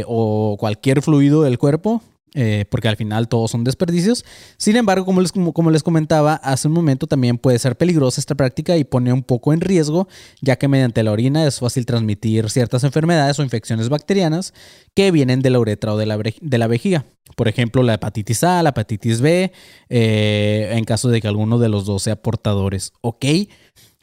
o 0.05 0.57
cualquier 0.59 1.01
fluido 1.01 1.43
del 1.43 1.57
cuerpo 1.57 2.03
eh, 2.35 2.65
porque 2.69 2.87
al 2.87 2.95
final 2.95 3.27
todos 3.27 3.51
son 3.51 3.63
desperdicios. 3.63 4.23
Sin 4.57 4.75
embargo, 4.75 5.05
como 5.05 5.21
les, 5.21 5.31
como, 5.31 5.71
les 5.71 5.83
comentaba 5.83 6.35
hace 6.35 6.67
un 6.67 6.73
momento, 6.73 7.07
también 7.07 7.37
puede 7.37 7.59
ser 7.59 7.77
peligrosa 7.77 8.21
esta 8.21 8.35
práctica 8.35 8.77
y 8.77 8.83
pone 8.83 9.11
un 9.11 9.23
poco 9.23 9.53
en 9.53 9.61
riesgo, 9.61 10.07
ya 10.41 10.57
que 10.57 10.67
mediante 10.67 11.03
la 11.03 11.11
orina 11.11 11.45
es 11.47 11.59
fácil 11.59 11.85
transmitir 11.85 12.49
ciertas 12.49 12.83
enfermedades 12.83 13.39
o 13.39 13.43
infecciones 13.43 13.89
bacterianas 13.89 14.53
que 14.93 15.11
vienen 15.11 15.41
de 15.41 15.49
la 15.49 15.59
uretra 15.59 15.93
o 15.93 15.97
de 15.97 16.05
la, 16.05 16.17
de 16.17 16.57
la 16.57 16.67
vejiga. 16.67 17.05
Por 17.35 17.47
ejemplo, 17.47 17.83
la 17.83 17.95
hepatitis 17.95 18.43
A, 18.43 18.63
la 18.63 18.69
hepatitis 18.69 19.21
B, 19.21 19.51
eh, 19.89 20.69
en 20.73 20.83
caso 20.83 21.09
de 21.09 21.21
que 21.21 21.27
alguno 21.27 21.59
de 21.59 21.69
los 21.69 21.85
dos 21.85 22.03
sea 22.03 22.15
portadores. 22.15 22.91
Ok, 23.01 23.25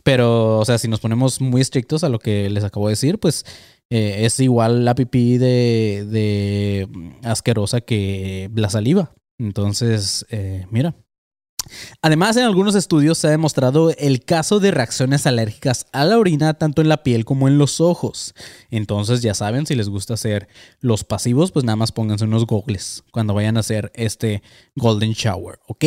pero, 0.07 0.59
o 0.59 0.65
sea, 0.65 0.79
si 0.79 0.87
nos 0.87 1.01
ponemos 1.01 1.41
muy 1.41 1.61
estrictos 1.61 2.05
a 2.05 2.09
lo 2.09 2.21
que 2.21 2.49
les 2.49 2.63
acabo 2.63 2.87
de 2.87 2.93
decir, 2.93 3.19
pues 3.19 3.45
eh, 3.91 4.25
es 4.25 4.41
igual 4.41 4.85
la 4.85 4.95
pipí 4.95 5.39
de, 5.39 6.07
de, 6.09 6.89
asquerosa 7.23 7.81
que 7.81 8.51
la 8.55 8.71
saliva. 8.71 9.15
Entonces, 9.39 10.27
eh, 10.31 10.67
mira, 10.71 10.95
Además, 12.03 12.37
en 12.37 12.45
algunos 12.45 12.75
estudios 12.75 13.19
se 13.19 13.27
ha 13.27 13.31
demostrado 13.31 13.91
el 13.99 14.25
caso 14.25 14.61
de 14.61 14.71
reacciones 14.71 15.27
alérgicas 15.27 15.87
a 15.93 16.05
la 16.05 16.19
orina 16.19 16.55
tanto 16.55 16.83
en 16.83 16.89
la 16.89 17.03
piel 17.03 17.25
como 17.25 17.49
en 17.49 17.59
los 17.59 17.81
ojos. 17.81 18.35
Entonces, 18.71 19.23
ya 19.23 19.35
saben, 19.35 19.67
si 19.67 19.75
les 19.75 19.89
gusta 19.89 20.15
hacer 20.15 20.49
los 20.81 21.05
pasivos, 21.05 21.53
pues 21.53 21.65
nada 21.65 21.77
más 21.77 21.93
pónganse 21.93 22.25
unos 22.25 22.47
gogles 22.47 23.03
cuando 23.11 23.35
vayan 23.35 23.57
a 23.57 23.61
hacer 23.61 23.91
este 23.95 24.43
golden 24.77 25.13
shower, 25.13 25.59
¿ok? 25.67 25.85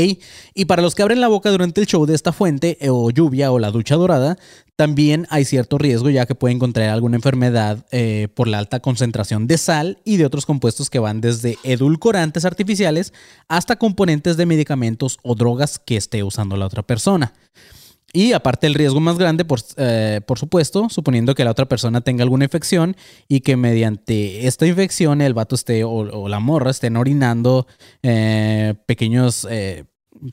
Y 0.54 0.66
para 0.66 0.82
los 0.82 0.96
que 0.96 1.04
abren 1.04 1.22
la 1.22 1.28
boca 1.28 1.52
durante 1.52 1.82
el 1.82 1.88
show 1.88 2.06
de 2.06 2.16
esta 2.16 2.34
fuente 2.34 2.78
o 2.90 3.10
lluvia 3.12 3.52
o 3.52 3.60
la 3.60 3.72
ducha 3.72 3.96
dorada, 3.96 4.38
también 4.80 5.28
hay 5.30 5.44
cierto 5.44 5.78
riesgo 5.78 6.10
ya 6.10 6.26
que 6.26 6.36
pueden 6.36 6.58
contraer 6.58 6.92
alguna 6.92 7.18
enfermedad 7.18 7.86
eh, 7.92 8.30
por 8.34 8.48
la 8.48 8.60
alta 8.60 8.80
concentración 8.80 9.46
de 9.46 9.58
sal 9.58 9.98
y 10.06 10.16
de 10.16 10.26
otros 10.26 10.46
compuestos 10.46 10.90
que 10.90 11.00
van 11.00 11.20
desde 11.20 11.58
edulcorantes 11.66 12.46
artificiales 12.46 13.12
hasta 13.50 13.76
componentes 13.76 14.38
de 14.38 14.46
medicamentos 14.46 15.18
o 15.22 15.36
drogas 15.36 15.80
que 15.80 15.98
esté 15.98 16.24
usando 16.24 16.56
la 16.56 16.66
otra 16.66 16.82
persona. 16.82 17.34
Y 18.14 18.32
aparte 18.32 18.68
el 18.68 18.74
riesgo 18.74 19.02
más 19.02 19.18
grande, 19.18 19.44
por, 19.44 19.60
eh, 19.76 20.22
por, 20.26 20.40
supuesto, 20.40 20.88
suponiendo 20.88 21.36
que 21.36 21.44
la 21.44 21.52
otra 21.52 21.68
persona 21.68 22.00
tenga 22.00 22.24
alguna 22.24 22.46
infección 22.46 22.96
y 23.28 23.42
que 23.42 23.58
mediante 23.58 24.48
esta 24.48 24.66
infección 24.66 25.20
el 25.20 25.34
vato 25.34 25.56
esté 25.56 25.84
o, 25.84 26.30
la 26.30 26.40
morra 26.40 26.72
estén 26.72 26.96
orinando 26.96 27.68
eh, 28.02 28.76
pequeños 28.86 29.46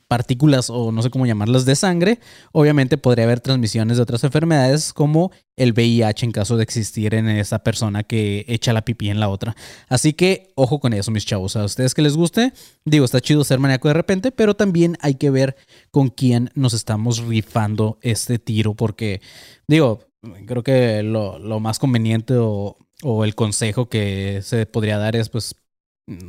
partículas 0.07 0.69
o 0.69 0.91
no 0.91 1.01
sé 1.01 1.09
cómo 1.09 1.25
llamarlas 1.25 1.65
de 1.65 1.75
sangre, 1.75 2.19
obviamente 2.51 2.97
podría 2.97 3.25
haber 3.25 3.39
transmisiones 3.39 3.97
de 3.97 4.03
otras 4.03 4.23
enfermedades 4.23 4.93
como 4.93 5.31
el 5.55 5.73
VIH 5.73 6.25
en 6.25 6.31
caso 6.31 6.57
de 6.57 6.63
existir 6.63 7.13
en 7.15 7.27
esa 7.27 7.59
persona 7.59 8.03
que 8.03 8.45
echa 8.47 8.73
la 8.73 8.83
pipí 8.83 9.09
en 9.09 9.19
la 9.19 9.29
otra. 9.29 9.55
Así 9.89 10.13
que 10.13 10.51
ojo 10.55 10.79
con 10.79 10.93
eso, 10.93 11.11
mis 11.11 11.25
chavos. 11.25 11.55
A 11.55 11.65
ustedes 11.65 11.93
que 11.93 12.01
les 12.01 12.15
guste, 12.15 12.53
digo, 12.85 13.05
está 13.05 13.21
chido 13.21 13.43
ser 13.43 13.59
maníaco 13.59 13.87
de 13.87 13.93
repente, 13.93 14.31
pero 14.31 14.55
también 14.55 14.97
hay 15.01 15.15
que 15.15 15.29
ver 15.29 15.55
con 15.91 16.09
quién 16.09 16.51
nos 16.53 16.73
estamos 16.73 17.19
rifando 17.19 17.97
este 18.01 18.39
tiro, 18.39 18.75
porque 18.75 19.21
digo, 19.67 19.99
creo 20.45 20.63
que 20.63 21.03
lo, 21.03 21.59
más 21.59 21.79
conveniente 21.79 22.35
o, 22.35 22.77
o 23.03 23.23
el 23.23 23.35
consejo 23.35 23.89
que 23.89 24.41
se 24.43 24.65
podría 24.65 24.97
dar 24.97 25.15
es 25.15 25.29
pues 25.29 25.55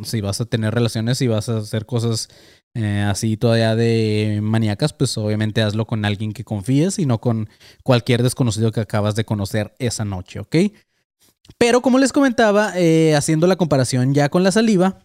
si 0.03 0.21
vas 0.21 0.41
a 0.41 0.45
tener 0.45 0.75
relaciones 0.75 1.21
y 1.23 1.29
vas 1.29 1.49
a 1.49 1.59
hacer 1.59 1.87
cosas 1.87 2.29
eh, 2.75 3.05
así 3.09 3.37
todavía 3.37 3.77
de 3.77 4.41
maníacas, 4.43 4.93
pues 4.93 5.17
obviamente 5.19 5.63
hazlo 5.63 5.87
con 5.87 6.05
alguien 6.05 6.33
que 6.33 6.45
confíes 6.45 6.99
y 6.99 7.07
no 7.07 7.21
con 7.21 7.49
cualquier 7.83 8.23
desconocido 8.23 8.73
que 8.73 8.81
acabas 8.81 9.15
de 9.15 9.25
conocer 9.25 9.75
esa 9.79 10.05
noche, 10.05 10.41
¿ok? 10.41 10.57
Pero 11.57 11.81
como 11.81 11.99
les 11.99 12.13
comentaba, 12.13 12.73
eh, 12.77 13.15
haciendo 13.17 13.47
la 13.47 13.57
comparación 13.57 14.15
ya 14.15 14.29
con 14.29 14.43
la 14.43 14.53
saliva, 14.53 14.99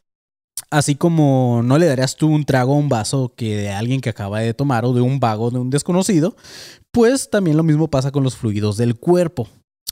así 0.70 0.96
como 0.96 1.62
no 1.63 1.77
le 1.77 1.86
darías 1.86 2.15
tú 2.15 2.27
un 2.27 2.46
trago 2.46 2.74
a 2.74 2.77
un 2.77 2.89
vaso 2.89 3.34
que 3.36 3.56
de 3.56 3.70
alguien 3.70 4.01
que 4.01 4.10
acaba 4.10 4.39
de 4.39 4.53
tomar 4.53 4.86
o 4.86 4.94
de 4.94 5.01
un 5.01 5.20
vago 5.20 5.51
de 5.51 5.60
un 5.60 5.70
desconocido, 5.70 6.36
pues 6.92 7.30
también 7.30 7.58
lo 7.58 7.63
mismo 7.63 7.89
pasa 7.89 8.12
con 8.12 8.24
los 8.24 8.36
fluidos 8.36 8.77
del 8.77 8.96
cuerpo. 8.96 9.48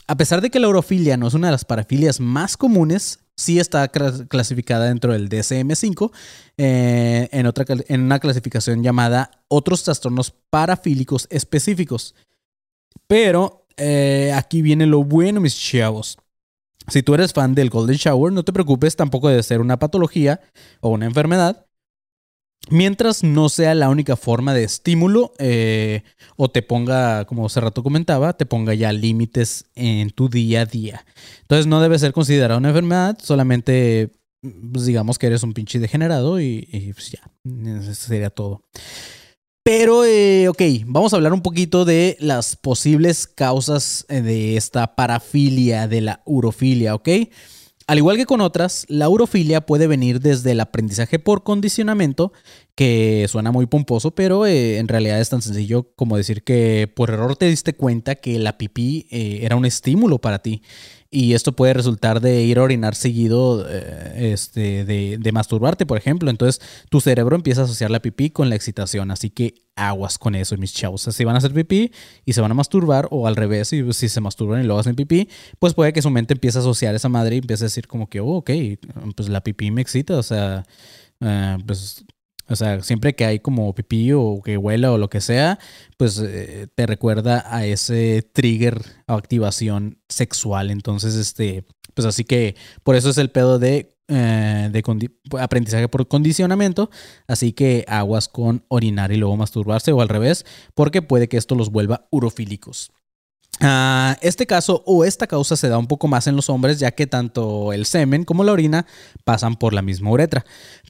A 0.08 0.18
pesar 0.18 0.42
de 0.42 0.50
que 0.50 0.60
la 0.60 0.68
urofilia 0.68 1.16
no 1.16 1.28
es 1.28 1.34
una 1.34 1.48
de 1.48 1.52
las 1.54 1.66
parafilias 1.66 2.20
más 2.20 2.58
comunes, 2.58 3.20
sí 3.41 3.60
está 3.60 3.88
clasificada 3.89 4.86
dentro 4.86 5.13
del 5.13 5.29
DSM-5 5.29 6.12
eh, 6.57 7.27
en, 7.31 7.45
otra, 7.48 7.65
en 7.88 8.01
una 8.01 8.19
clasificación 8.19 8.83
llamada 8.83 9.31
otros 9.48 9.83
trastornos 9.83 10.31
parafílicos 10.50 11.27
específicos. 11.29 12.15
Pero 13.07 13.65
eh, 13.77 14.31
aquí 14.36 14.62
viene 14.62 14.86
lo 14.86 15.03
bueno, 15.03 15.41
mis 15.41 15.57
chavos. 15.57 16.17
Si 16.88 17.03
tú 17.03 17.13
eres 17.13 17.33
fan 17.33 17.55
del 17.55 17.69
Golden 17.69 17.98
Shower, 17.98 18.31
no 18.31 18.43
te 18.43 18.53
preocupes 18.53 18.95
tampoco 18.95 19.29
de 19.29 19.41
ser 19.43 19.60
una 19.60 19.79
patología 19.79 20.41
o 20.79 20.89
una 20.89 21.05
enfermedad, 21.05 21.65
Mientras 22.70 23.24
no 23.24 23.50
sea 23.50 23.74
la 23.74 23.89
única 23.89 24.15
forma 24.15 24.53
de 24.53 24.63
estímulo 24.63 25.34
eh, 25.39 26.03
o 26.38 26.50
te 26.50 26.62
ponga, 26.62 27.25
como 27.25 27.46
hace 27.46 27.60
rato 27.60 27.84
comentaba, 27.84 28.34
te 28.34 28.46
ponga 28.46 28.74
ya 28.74 28.94
límites 28.94 29.65
en 29.75 30.12
tu 30.12 30.30
día 30.30 30.62
a 30.62 30.65
día. 30.65 31.06
Entonces 31.41 31.68
no 31.68 31.82
debe 31.82 31.98
ser 31.98 32.13
considerada 32.13 32.60
una 32.60 32.70
enfermedad, 32.70 33.18
solamente 33.22 34.12
pues, 34.72 34.86
digamos 34.86 35.20
que 35.20 35.27
eres 35.27 35.44
un 35.44 35.53
pinche 35.53 35.80
degenerado 35.80 36.39
y, 36.39 36.91
pues 36.94 37.12
ya, 37.12 37.32
eso 37.80 37.94
sería 37.94 38.30
todo. 38.30 38.63
Pero, 39.63 40.06
eh, 40.06 40.48
ok, 40.48 40.62
vamos 40.86 41.13
a 41.13 41.18
hablar 41.18 41.34
un 41.34 41.44
poquito 41.44 41.86
de 41.86 42.18
las 42.20 42.56
posibles 42.56 43.27
causas 43.27 44.06
eh, 44.10 44.22
de 44.22 44.58
esta 44.58 44.96
parafilia, 44.96 45.88
de 45.88 46.01
la 46.01 46.22
urofilia, 46.25 46.96
¿ok? 46.96 47.10
Al 47.91 47.98
igual 47.98 48.15
que 48.15 48.25
con 48.25 48.39
otras, 48.39 48.86
la 48.88 49.10
urofilia 49.10 49.65
puede 49.65 49.86
venir 49.86 50.21
desde 50.21 50.51
el 50.51 50.62
aprendizaje 50.62 51.19
por 51.19 51.43
condicionamiento, 51.43 52.31
que 52.75 53.25
suena 53.30 53.51
muy 53.51 53.66
pomposo, 53.66 54.12
pero 54.12 54.46
eh, 54.46 54.78
en 54.78 54.88
realidad 54.88 55.20
es 55.20 55.30
tan 55.30 55.42
sencillo 55.42 55.92
como 55.96 56.18
decir 56.18 56.44
que 56.44 56.92
por 56.94 57.10
error 57.10 57.36
te 57.36 57.48
diste 57.48 57.74
cuenta 57.74 58.16
que 58.16 58.40
la 58.40 58.58
pipí 58.58 59.08
eh, 59.12 59.40
era 59.44 59.56
un 59.56 59.66
estímulo 59.66 60.20
para 60.20 60.40
ti. 60.40 60.62
Y 61.13 61.34
esto 61.34 61.51
puede 61.51 61.74
resultar 61.74 62.22
de 62.22 62.42
ir 62.44 62.58
a 62.58 62.63
orinar 62.63 62.96
seguido, 62.96 63.68
eh, 63.70 64.32
este, 64.32 64.86
de, 64.86 65.32
masturbarte, 65.34 65.86
por 65.86 65.98
ejemplo. 65.98 66.30
Entonces, 66.30 66.62
tu 66.90 67.01
cerebro 67.01 67.36
empieza 67.36 67.62
a 67.62 67.63
asociar 67.66 67.92
la 67.92 68.01
pipí 68.01 68.30
con 68.30 68.50
la 68.50 68.56
excitación. 68.56 69.12
Así 69.12 69.30
que 69.30 69.56
aguas 69.75 70.18
con 70.18 70.36
eso, 70.36 70.56
mis 70.56 70.74
chavos. 70.74 71.01
si 71.01 71.25
van 71.25 71.36
a 71.36 71.40
hacer 71.40 71.54
pipí 71.54 71.92
y 72.24 72.32
se 72.32 72.40
van 72.40 72.51
a 72.51 72.54
masturbar, 72.54 73.10
o 73.12 73.28
al 73.28 73.36
revés, 73.36 73.68
si, 73.68 73.92
si 73.92 74.08
se 74.08 74.22
masturban 74.22 74.62
y 74.62 74.63
luego 74.63 74.80
hacen 74.80 74.96
pipí, 74.96 75.28
pues 75.60 75.74
puede 75.74 75.92
que 75.92 76.01
su 76.01 76.10
mente 76.10 76.34
empiece 76.34 76.60
a 76.60 76.62
asociar 76.62 76.96
esa 76.96 77.10
madre 77.10 77.36
y 77.36 77.40
empiece 77.40 77.66
a 77.66 77.68
decir 77.68 77.88
como 77.88 78.08
que, 78.08 78.22
oh, 78.22 78.38
ok, 78.38 78.51
pues 79.13 79.28
la 79.28 79.42
pipí 79.42 79.70
me 79.70 79.82
excita. 79.82 80.18
O 80.18 80.24
sea, 80.24 80.63
pues 81.68 82.06
o 82.51 82.55
sea, 82.55 82.84
siempre 82.84 83.15
que 83.15 83.25
hay 83.25 83.39
como 83.39 83.74
pipí 83.74 84.12
o 84.12 84.41
que 84.43 84.58
huela 84.58 84.91
o 84.91 84.98
lo 84.98 85.10
que 85.10 85.22
sea, 85.22 85.58
pues 85.98 86.20
eh, 86.20 86.67
te 86.75 86.86
recuerda 86.86 87.46
a 87.48 87.65
ese 87.65 88.29
trigger 88.34 88.81
o 89.08 89.13
activación 89.13 90.00
sexual. 90.10 90.70
Entonces, 90.70 91.15
este, 91.15 91.65
pues 91.93 92.05
así 92.05 92.25
que 92.25 92.55
por 92.84 92.96
eso 92.96 93.10
es 93.10 93.17
el 93.17 93.31
pedo 93.31 93.58
de, 93.58 93.96
eh, 94.10 94.70
de 94.72 95.10
aprendizaje 95.39 95.88
por 95.88 96.08
condicionamiento. 96.08 96.89
Así 97.27 97.53
que 97.53 97.86
aguas 97.88 98.27
con 98.27 98.65
orinar 98.67 99.12
y 99.12 99.17
luego 99.17 99.38
masturbarse 99.38 99.93
o 99.93 100.01
al 100.01 100.10
revés, 100.10 100.46
porque 100.74 101.01
puede 101.01 101.29
que 101.29 101.38
esto 101.38 101.55
los 101.55 101.72
vuelva 101.72 102.08
urofílicos. 102.12 102.91
Ah, 103.62 104.18
este 104.22 104.48
caso 104.48 104.84
o 104.88 105.06
esta 105.06 105.27
causa 105.27 105.56
se 105.56 105.70
da 105.70 105.77
un 105.77 105.88
poco 105.88 106.08
más 106.08 106.25
en 106.27 106.36
los 106.36 106.50
hombres, 106.50 106.80
ya 106.80 106.91
que 106.91 107.06
tanto 107.06 107.74
el 107.74 107.86
semen 107.86 108.24
como 108.24 108.44
la 108.44 108.51
orina 108.51 108.88
pasan 109.24 109.56
por 109.56 109.74
la 109.74 109.82
misma 109.82 110.10
uretra, 110.10 110.46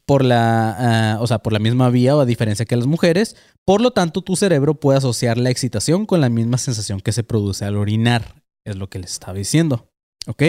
por 0.06 0.24
la, 0.24 1.16
ah, 1.16 1.18
o 1.20 1.28
sea, 1.28 1.40
por 1.40 1.52
la 1.54 1.60
misma 1.60 1.90
vía 1.90 2.16
o 2.16 2.22
a 2.22 2.26
diferencia 2.26 2.66
que 2.66 2.78
las 2.78 2.88
mujeres. 2.88 3.36
Por 3.66 3.82
lo 3.82 3.92
tanto, 3.92 4.22
tu 4.22 4.36
cerebro 4.36 4.80
puede 4.80 4.98
asociar 4.98 5.38
la 5.38 5.50
excitación 5.50 6.06
con 6.06 6.22
la 6.22 6.30
misma 6.30 6.58
sensación 6.58 7.02
que 7.02 7.12
se 7.12 7.24
produce 7.24 7.66
al 7.66 7.76
orinar, 7.76 8.42
es 8.66 8.78
lo 8.78 8.90
que 8.90 9.00
les 9.00 9.12
estaba 9.12 9.34
diciendo. 9.34 9.90
¿Ok? 10.28 10.44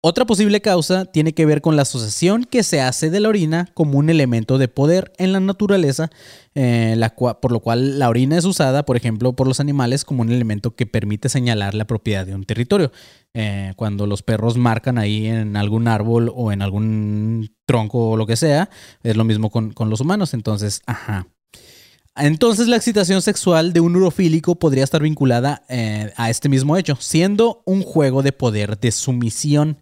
Otra 0.00 0.26
posible 0.26 0.60
causa 0.60 1.06
tiene 1.06 1.32
que 1.32 1.44
ver 1.44 1.60
con 1.60 1.74
la 1.74 1.82
asociación 1.82 2.44
que 2.44 2.62
se 2.62 2.80
hace 2.80 3.10
de 3.10 3.18
la 3.18 3.28
orina 3.28 3.68
como 3.74 3.98
un 3.98 4.10
elemento 4.10 4.56
de 4.56 4.68
poder 4.68 5.12
en 5.18 5.32
la 5.32 5.40
naturaleza, 5.40 6.08
eh, 6.54 6.96
por 7.42 7.50
lo 7.50 7.58
cual 7.58 7.98
la 7.98 8.08
orina 8.08 8.38
es 8.38 8.44
usada, 8.44 8.84
por 8.84 8.96
ejemplo, 8.96 9.32
por 9.32 9.48
los 9.48 9.58
animales 9.58 10.04
como 10.04 10.22
un 10.22 10.30
elemento 10.30 10.76
que 10.76 10.86
permite 10.86 11.28
señalar 11.28 11.74
la 11.74 11.84
propiedad 11.84 12.24
de 12.24 12.36
un 12.36 12.44
territorio. 12.44 12.92
Eh, 13.34 13.72
cuando 13.74 14.06
los 14.06 14.22
perros 14.22 14.56
marcan 14.56 14.98
ahí 14.98 15.26
en 15.26 15.56
algún 15.56 15.88
árbol 15.88 16.32
o 16.32 16.52
en 16.52 16.62
algún 16.62 17.50
tronco 17.66 18.10
o 18.10 18.16
lo 18.16 18.24
que 18.24 18.36
sea, 18.36 18.70
es 19.02 19.16
lo 19.16 19.24
mismo 19.24 19.50
con, 19.50 19.74
los 19.90 20.00
humanos. 20.00 20.32
Entonces, 20.32 20.80
ajá. 20.86 21.26
Entonces 22.18 22.68
la 22.68 22.76
excitación 22.76 23.22
sexual 23.22 23.72
de 23.72 23.80
un 23.80 23.96
urofílico 23.96 24.56
podría 24.56 24.84
estar 24.84 25.02
vinculada 25.02 25.62
eh, 25.68 26.12
a 26.16 26.30
este 26.30 26.48
mismo 26.48 26.76
hecho, 26.76 26.96
siendo 27.00 27.62
un 27.64 27.82
juego 27.82 28.22
de 28.22 28.32
poder 28.32 28.78
de 28.78 28.90
sumisión. 28.90 29.78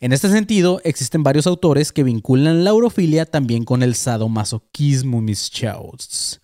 En 0.00 0.12
este 0.12 0.30
sentido, 0.30 0.80
existen 0.84 1.22
varios 1.22 1.46
autores 1.46 1.92
que 1.92 2.04
vinculan 2.04 2.64
la 2.64 2.72
urofilia 2.72 3.26
también 3.26 3.64
con 3.64 3.82
el 3.82 3.94
sadomasoquismo, 3.94 5.20
mis 5.20 5.50
chavos. 5.50 6.40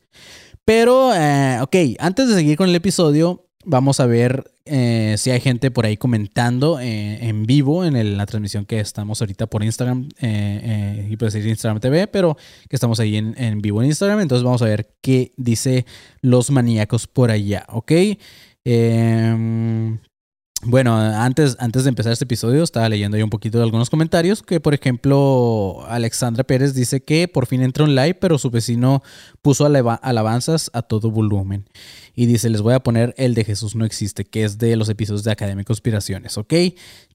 Pero, 0.64 1.14
eh, 1.14 1.60
ok, 1.62 1.76
antes 1.98 2.28
de 2.28 2.34
seguir 2.34 2.56
con 2.56 2.68
el 2.68 2.74
episodio, 2.74 3.45
Vamos 3.68 3.98
a 3.98 4.06
ver 4.06 4.52
eh, 4.64 5.16
si 5.18 5.32
hay 5.32 5.40
gente 5.40 5.72
por 5.72 5.86
ahí 5.86 5.96
comentando 5.96 6.78
eh, 6.78 7.18
en 7.26 7.46
vivo 7.46 7.84
en 7.84 8.16
la 8.16 8.24
transmisión 8.24 8.64
que 8.64 8.78
estamos 8.78 9.20
ahorita 9.20 9.48
por 9.48 9.64
Instagram 9.64 10.08
eh, 10.20 11.08
y 11.10 11.16
puede 11.16 11.32
ser 11.32 11.44
Instagram 11.44 11.80
TV, 11.80 12.06
pero 12.06 12.36
que 12.68 12.76
estamos 12.76 13.00
ahí 13.00 13.16
en, 13.16 13.34
en, 13.36 13.60
vivo 13.60 13.82
en 13.82 13.88
Instagram. 13.88 14.20
Entonces 14.20 14.44
vamos 14.44 14.62
a 14.62 14.66
ver 14.66 14.94
qué 15.00 15.32
dice 15.36 15.84
los 16.20 16.52
maníacos 16.52 17.08
por 17.08 17.32
allá, 17.32 17.66
¿ok? 17.68 17.90
Bueno, 20.68 20.96
antes, 20.96 21.56
antes 21.60 21.84
de 21.84 21.90
empezar 21.90 22.12
este 22.12 22.24
episodio 22.24 22.64
estaba 22.64 22.88
leyendo 22.88 23.16
yo 23.16 23.22
un 23.22 23.30
poquito 23.30 23.58
de 23.58 23.64
algunos 23.64 23.88
comentarios 23.88 24.42
que, 24.42 24.58
por 24.58 24.74
ejemplo, 24.74 25.84
Alexandra 25.86 26.42
Pérez 26.42 26.74
dice 26.74 27.04
que 27.04 27.28
por 27.28 27.46
fin 27.46 27.62
entró 27.62 27.84
en 27.84 27.94
live, 27.94 28.14
pero 28.14 28.36
su 28.36 28.50
vecino 28.50 29.00
puso 29.42 29.64
alabanzas 29.64 30.70
a 30.74 30.82
todo 30.82 31.12
volumen. 31.12 31.68
Y 32.16 32.26
dice, 32.26 32.50
les 32.50 32.62
voy 32.62 32.74
a 32.74 32.80
poner 32.80 33.14
el 33.16 33.34
de 33.34 33.44
Jesús 33.44 33.76
no 33.76 33.84
existe, 33.84 34.24
que 34.24 34.42
es 34.42 34.58
de 34.58 34.74
los 34.74 34.88
episodios 34.88 35.22
de 35.22 35.30
Academia 35.30 35.60
de 35.60 35.66
Conspiraciones, 35.66 36.36
¿ok? 36.36 36.54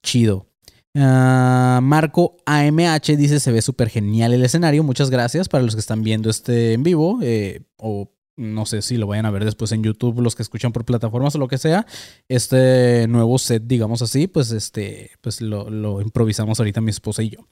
Chido. 0.02 0.46
Ah, 0.94 1.80
Marco 1.82 2.36
AMH 2.46 3.16
dice, 3.18 3.38
se 3.38 3.52
ve 3.52 3.60
súper 3.60 3.90
genial 3.90 4.32
el 4.32 4.44
escenario, 4.44 4.82
muchas 4.82 5.10
gracias 5.10 5.50
para 5.50 5.62
los 5.62 5.74
que 5.74 5.80
están 5.80 6.02
viendo 6.02 6.30
este 6.30 6.72
en 6.72 6.82
vivo 6.82 7.18
eh, 7.22 7.62
o 7.76 8.11
no 8.36 8.66
sé 8.66 8.82
si 8.82 8.96
lo 8.96 9.06
vayan 9.06 9.26
a 9.26 9.30
ver 9.30 9.44
después 9.44 9.72
en 9.72 9.82
YouTube, 9.82 10.20
los 10.20 10.34
que 10.34 10.42
escuchan 10.42 10.72
por 10.72 10.84
plataformas 10.84 11.34
o 11.34 11.38
lo 11.38 11.48
que 11.48 11.58
sea, 11.58 11.86
este 12.28 13.06
nuevo 13.08 13.38
set, 13.38 13.62
digamos 13.66 14.02
así, 14.02 14.26
pues 14.26 14.50
este, 14.52 15.10
pues 15.20 15.40
lo, 15.40 16.00
improvisamos 16.00 16.58
ahorita 16.58 16.80
mi 16.80 16.90
esposa 16.90 17.22
y 17.22 17.30
yo. 17.30 17.46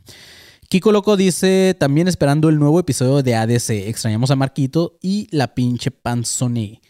Kiko 0.69 0.93
Loco 0.93 1.17
dice, 1.17 1.77
también 1.79 2.07
esperando 2.07 2.49
el 2.49 2.59
nuevo 2.59 2.79
episodio 2.79 3.23
de 3.23 3.35
ADC, 3.35 3.71
extrañamos 3.89 4.31
a 4.31 4.37
Marquito 4.37 4.99
y 5.03 5.27
la 5.31 5.55
pinche 5.55 5.91
Panzoni. 5.91 6.81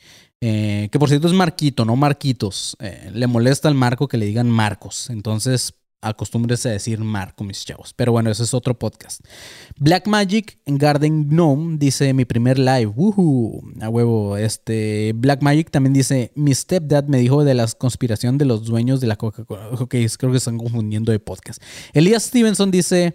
Eh, 0.42 0.88
que 0.90 0.98
por 0.98 1.08
cierto 1.08 1.26
es 1.26 1.34
Marquito, 1.34 1.84
no 1.84 1.96
Marquitos. 1.96 2.76
Eh, 2.80 3.10
le 3.12 3.26
molesta 3.26 3.68
al 3.68 3.74
Marco 3.74 4.08
que 4.08 4.16
le 4.18 4.26
digan 4.26 4.48
Marcos. 4.48 5.10
Entonces, 5.10 5.74
acostúmbrese 6.00 6.68
a 6.68 6.72
decir 6.72 7.00
Marco, 7.00 7.44
mis 7.44 7.64
chavos. 7.64 7.92
Pero 7.94 8.12
bueno, 8.12 8.30
ese 8.30 8.44
es 8.44 8.54
otro 8.54 8.78
podcast. 8.78 9.20
Black 9.78 10.06
Magic 10.06 10.58
Garden 10.66 11.28
Gnome 11.28 11.76
dice 11.78 12.12
mi 12.14 12.24
primer 12.24 12.58
live. 12.58 12.86
Woohoo, 12.86 13.62
a 13.80 13.88
huevo. 13.88 14.36
Este 14.36 15.12
Black 15.14 15.42
Magic 15.42 15.70
también 15.70 15.92
dice 15.92 16.32
mi 16.34 16.54
stepdad 16.54 17.04
me 17.04 17.18
dijo 17.18 17.44
de 17.44 17.54
la 17.54 17.66
conspiración 17.66 18.38
de 18.38 18.44
los 18.44 18.64
dueños 18.64 19.00
de 19.00 19.06
la 19.06 19.16
Coca-Cola. 19.16 19.68
Ok, 19.70 19.94
creo 20.18 20.30
que 20.32 20.38
están 20.38 20.58
confundiendo 20.58 21.12
de 21.12 21.18
podcast. 21.20 21.62
Elías 21.92 22.24
Stevenson 22.24 22.70
dice 22.70 23.14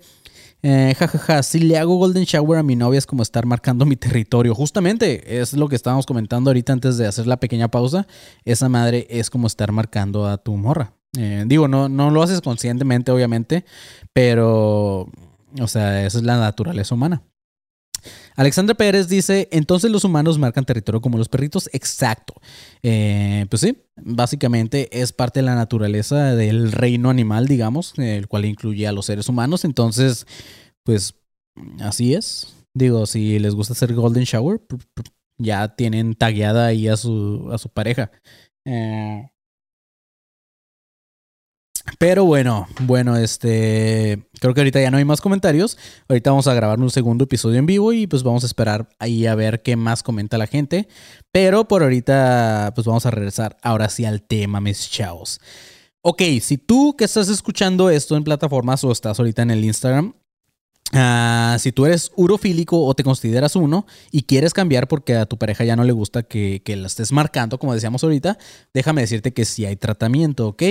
eh, 0.67 0.95
jajaja, 0.97 1.43
si 1.43 1.59
le 1.59 1.77
hago 1.77 1.95
golden 1.97 2.23
shower 2.23 2.57
a 2.57 2.63
mi 2.63 2.75
novia 2.75 2.97
es 2.97 3.05
como 3.05 3.21
estar 3.21 3.45
marcando 3.45 3.85
mi 3.85 3.95
territorio. 3.97 4.55
Justamente 4.55 5.39
es 5.39 5.53
lo 5.53 5.69
que 5.69 5.75
estábamos 5.75 6.07
comentando 6.07 6.49
ahorita 6.49 6.73
antes 6.73 6.97
de 6.97 7.05
hacer 7.05 7.27
la 7.27 7.39
pequeña 7.39 7.69
pausa. 7.69 8.07
Esa 8.45 8.67
madre 8.67 9.05
es 9.11 9.29
como 9.29 9.45
estar 9.45 9.71
marcando 9.71 10.27
a 10.27 10.37
tu 10.39 10.57
morra. 10.57 10.94
Eh, 11.17 11.43
digo, 11.47 11.67
no, 11.67 11.89
no 11.89 12.11
lo 12.11 12.21
haces 12.23 12.41
conscientemente, 12.41 13.11
obviamente, 13.11 13.65
pero, 14.13 15.09
o 15.59 15.67
sea, 15.67 16.05
esa 16.05 16.17
es 16.17 16.23
la 16.23 16.37
naturaleza 16.37 16.95
humana. 16.95 17.23
Alexandra 18.35 18.75
Pérez 18.75 19.07
dice, 19.07 19.47
entonces 19.51 19.89
los 19.89 20.03
humanos 20.03 20.37
marcan 20.37 20.65
territorio 20.65 21.01
como 21.01 21.17
los 21.17 21.29
perritos. 21.29 21.69
Exacto. 21.73 22.33
Eh, 22.83 23.45
pues 23.49 23.61
sí, 23.61 23.77
básicamente 23.95 24.89
es 25.01 25.13
parte 25.13 25.39
de 25.39 25.45
la 25.45 25.55
naturaleza 25.55 26.35
del 26.35 26.71
reino 26.71 27.09
animal, 27.09 27.47
digamos, 27.47 27.93
el 27.97 28.27
cual 28.27 28.45
incluye 28.45 28.87
a 28.87 28.91
los 28.91 29.05
seres 29.05 29.29
humanos. 29.29 29.63
Entonces, 29.63 30.27
pues 30.83 31.15
así 31.79 32.13
es. 32.13 32.53
Digo, 32.73 33.05
si 33.05 33.39
les 33.39 33.55
gusta 33.55 33.73
hacer 33.73 33.93
golden 33.93 34.25
shower, 34.25 34.59
ya 35.37 35.75
tienen 35.75 36.13
tagueada 36.13 36.67
ahí 36.67 36.89
a 36.89 36.97
su, 36.97 37.49
a 37.51 37.57
su 37.57 37.69
pareja. 37.69 38.11
Eh, 38.65 39.29
pero 41.99 42.25
bueno, 42.25 42.67
bueno, 42.81 43.15
este, 43.15 44.27
creo 44.39 44.53
que 44.53 44.61
ahorita 44.61 44.81
ya 44.81 44.91
no 44.91 44.97
hay 44.97 45.05
más 45.05 45.21
comentarios. 45.21 45.77
Ahorita 46.09 46.31
vamos 46.31 46.47
a 46.47 46.53
grabar 46.53 46.79
un 46.79 46.89
segundo 46.89 47.25
episodio 47.25 47.59
en 47.59 47.65
vivo 47.65 47.93
y 47.93 48.07
pues 48.07 48.23
vamos 48.23 48.43
a 48.43 48.47
esperar 48.47 48.89
ahí 48.99 49.25
a 49.27 49.35
ver 49.35 49.61
qué 49.61 49.75
más 49.75 50.03
comenta 50.03 50.37
la 50.37 50.47
gente. 50.47 50.87
Pero 51.31 51.67
por 51.67 51.83
ahorita 51.83 52.71
pues 52.75 52.87
vamos 52.87 53.05
a 53.05 53.11
regresar 53.11 53.57
ahora 53.61 53.89
sí 53.89 54.05
al 54.05 54.21
tema, 54.23 54.61
mis 54.61 54.89
chavos. 54.89 55.39
Ok, 56.01 56.21
si 56.41 56.57
tú 56.57 56.95
que 56.97 57.05
estás 57.05 57.29
escuchando 57.29 57.89
esto 57.89 58.15
en 58.15 58.23
plataformas 58.23 58.83
o 58.83 58.91
estás 58.91 59.19
ahorita 59.19 59.41
en 59.41 59.51
el 59.51 59.63
Instagram, 59.63 60.13
Ah, 60.93 61.57
si 61.59 61.71
tú 61.71 61.85
eres 61.85 62.11
urofílico 62.15 62.85
o 62.85 62.93
te 62.93 63.03
consideras 63.03 63.55
uno 63.55 63.85
y 64.11 64.23
quieres 64.23 64.53
cambiar 64.53 64.87
porque 64.87 65.15
a 65.15 65.25
tu 65.25 65.37
pareja 65.37 65.63
ya 65.65 65.75
no 65.75 65.83
le 65.83 65.91
gusta 65.91 66.23
que, 66.23 66.61
que, 66.63 66.75
la 66.75 66.87
estés 66.87 67.11
marcando, 67.11 67.57
como 67.57 67.73
decíamos 67.73 68.03
ahorita, 68.03 68.37
déjame 68.73 69.01
decirte 69.01 69.33
que 69.33 69.45
sí 69.45 69.65
hay 69.65 69.75
tratamiento, 69.75 70.47
¿ok? 70.47 70.63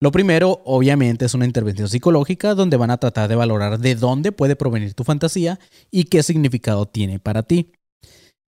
Lo 0.00 0.10
primero, 0.10 0.60
obviamente, 0.64 1.24
es 1.24 1.34
una 1.34 1.46
intervención 1.46 1.88
psicológica 1.88 2.54
donde 2.54 2.76
van 2.76 2.90
a 2.90 2.98
tratar 2.98 3.28
de 3.28 3.36
valorar 3.36 3.78
de 3.78 3.94
dónde 3.94 4.32
puede 4.32 4.56
provenir 4.56 4.94
tu 4.94 5.04
fantasía 5.04 5.60
y 5.90 6.04
qué 6.04 6.22
significado 6.22 6.86
tiene 6.86 7.20
para 7.20 7.44
ti. 7.44 7.72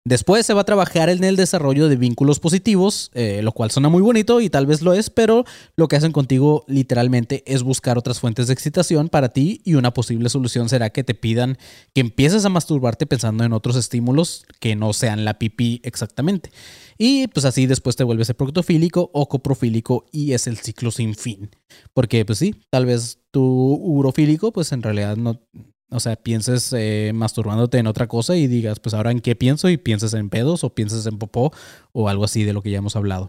Después 0.06 0.46
se 0.46 0.54
va 0.54 0.60
a 0.60 0.64
trabajar 0.64 1.08
en 1.08 1.24
el 1.24 1.34
desarrollo 1.34 1.88
de 1.88 1.96
vínculos 1.96 2.38
positivos, 2.38 3.10
eh, 3.12 3.40
lo 3.42 3.50
cual 3.50 3.72
suena 3.72 3.88
muy 3.88 4.02
bonito 4.02 4.40
y 4.40 4.48
tal 4.48 4.64
vez 4.64 4.80
lo 4.80 4.92
es, 4.92 5.10
pero 5.10 5.44
lo 5.74 5.88
que 5.88 5.96
hacen 5.96 6.12
contigo 6.12 6.64
literalmente 6.68 7.42
es 7.44 7.64
buscar 7.64 7.98
otras 7.98 8.20
fuentes 8.20 8.46
de 8.46 8.52
excitación 8.52 9.08
para 9.08 9.30
ti 9.30 9.60
y 9.64 9.74
una 9.74 9.92
posible 9.92 10.28
solución 10.28 10.68
será 10.68 10.90
que 10.90 11.02
te 11.02 11.14
pidan 11.14 11.58
que 11.92 12.02
empieces 12.02 12.44
a 12.44 12.50
masturbarte 12.50 13.04
pensando 13.04 13.42
en 13.42 13.52
otros 13.52 13.74
estímulos 13.74 14.44
que 14.60 14.76
no 14.76 14.92
sean 14.92 15.24
la 15.24 15.40
pipí 15.40 15.80
exactamente. 15.82 16.52
Y 16.98 17.26
pues 17.26 17.44
así 17.44 17.66
después 17.66 17.96
te 17.96 18.04
vuelves 18.04 18.32
proctofílico 18.32 19.10
o 19.12 19.28
coprofílico 19.28 20.06
y 20.12 20.34
es 20.34 20.46
el 20.46 20.58
ciclo 20.58 20.92
sin 20.92 21.16
fin. 21.16 21.50
Porque 21.94 22.24
pues 22.24 22.38
sí, 22.38 22.54
tal 22.70 22.86
vez 22.86 23.18
tu 23.32 23.42
urofílico 23.42 24.52
pues 24.52 24.70
en 24.70 24.82
realidad 24.82 25.16
no, 25.16 25.40
o 25.90 26.00
sea, 26.00 26.16
pienses 26.16 26.72
eh, 26.76 27.12
masturbándote 27.14 27.78
en 27.78 27.86
otra 27.86 28.08
cosa 28.08 28.36
y 28.36 28.46
digas, 28.46 28.80
pues 28.80 28.94
ahora 28.94 29.10
en 29.10 29.20
qué 29.20 29.36
pienso 29.36 29.68
y 29.68 29.76
pienses 29.76 30.14
en 30.14 30.30
pedos 30.30 30.64
o 30.64 30.74
pienses 30.74 31.06
en 31.06 31.18
popó 31.18 31.52
o 31.92 32.08
algo 32.08 32.24
así 32.24 32.44
de 32.44 32.52
lo 32.52 32.62
que 32.62 32.70
ya 32.70 32.78
hemos 32.78 32.96
hablado. 32.96 33.28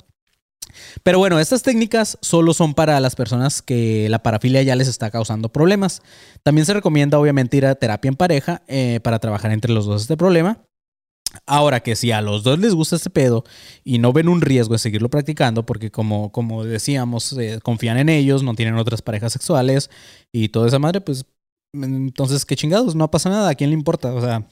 Pero 1.04 1.20
bueno, 1.20 1.40
estas 1.40 1.64
técnicas 1.64 2.18
solo 2.22 2.54
son 2.54 2.74
para 2.74 3.00
las 3.00 3.16
personas 3.16 3.62
que 3.62 4.10
la 4.10 4.24
parafilia 4.24 4.62
ya 4.64 4.76
les 4.76 4.88
está 4.88 5.12
causando 5.12 5.50
problemas. 5.50 6.02
También 6.44 6.66
se 6.66 6.74
recomienda 6.74 7.20
obviamente 7.20 7.58
ir 7.58 7.66
a 7.66 7.76
terapia 7.76 8.10
en 8.10 8.16
pareja 8.16 8.62
eh, 8.68 9.00
para 9.04 9.20
trabajar 9.20 9.52
entre 9.52 9.72
los 9.72 9.86
dos 9.86 10.02
este 10.02 10.18
problema. 10.18 10.64
Ahora 11.46 11.82
que 11.82 11.96
si 11.96 12.12
a 12.12 12.22
los 12.22 12.44
dos 12.44 12.58
les 12.58 12.74
gusta 12.74 12.96
este 12.96 13.10
pedo 13.10 13.44
y 13.84 14.00
no 14.00 14.14
ven 14.14 14.28
un 14.28 14.42
riesgo 14.42 14.74
de 14.74 14.80
seguirlo 14.80 15.10
practicando, 15.10 15.66
porque 15.66 15.92
como, 15.92 16.32
como 16.32 16.64
decíamos, 16.64 17.34
eh, 17.34 17.60
confían 17.62 17.98
en 17.98 18.10
ellos, 18.10 18.44
no 18.44 18.56
tienen 18.56 18.76
otras 18.76 19.02
parejas 19.02 19.34
sexuales 19.34 19.90
y 20.32 20.50
toda 20.50 20.68
esa 20.68 20.80
madre, 20.80 21.02
pues 21.02 21.26
entonces, 21.74 22.46
qué 22.46 22.56
chingados, 22.56 22.96
no 22.96 23.10
pasa 23.12 23.30
nada, 23.30 23.50
¿a 23.50 23.56
quién 23.56 23.70
le 23.70 23.76
importa? 23.76 24.14
O 24.14 24.22
sea, 24.22 24.48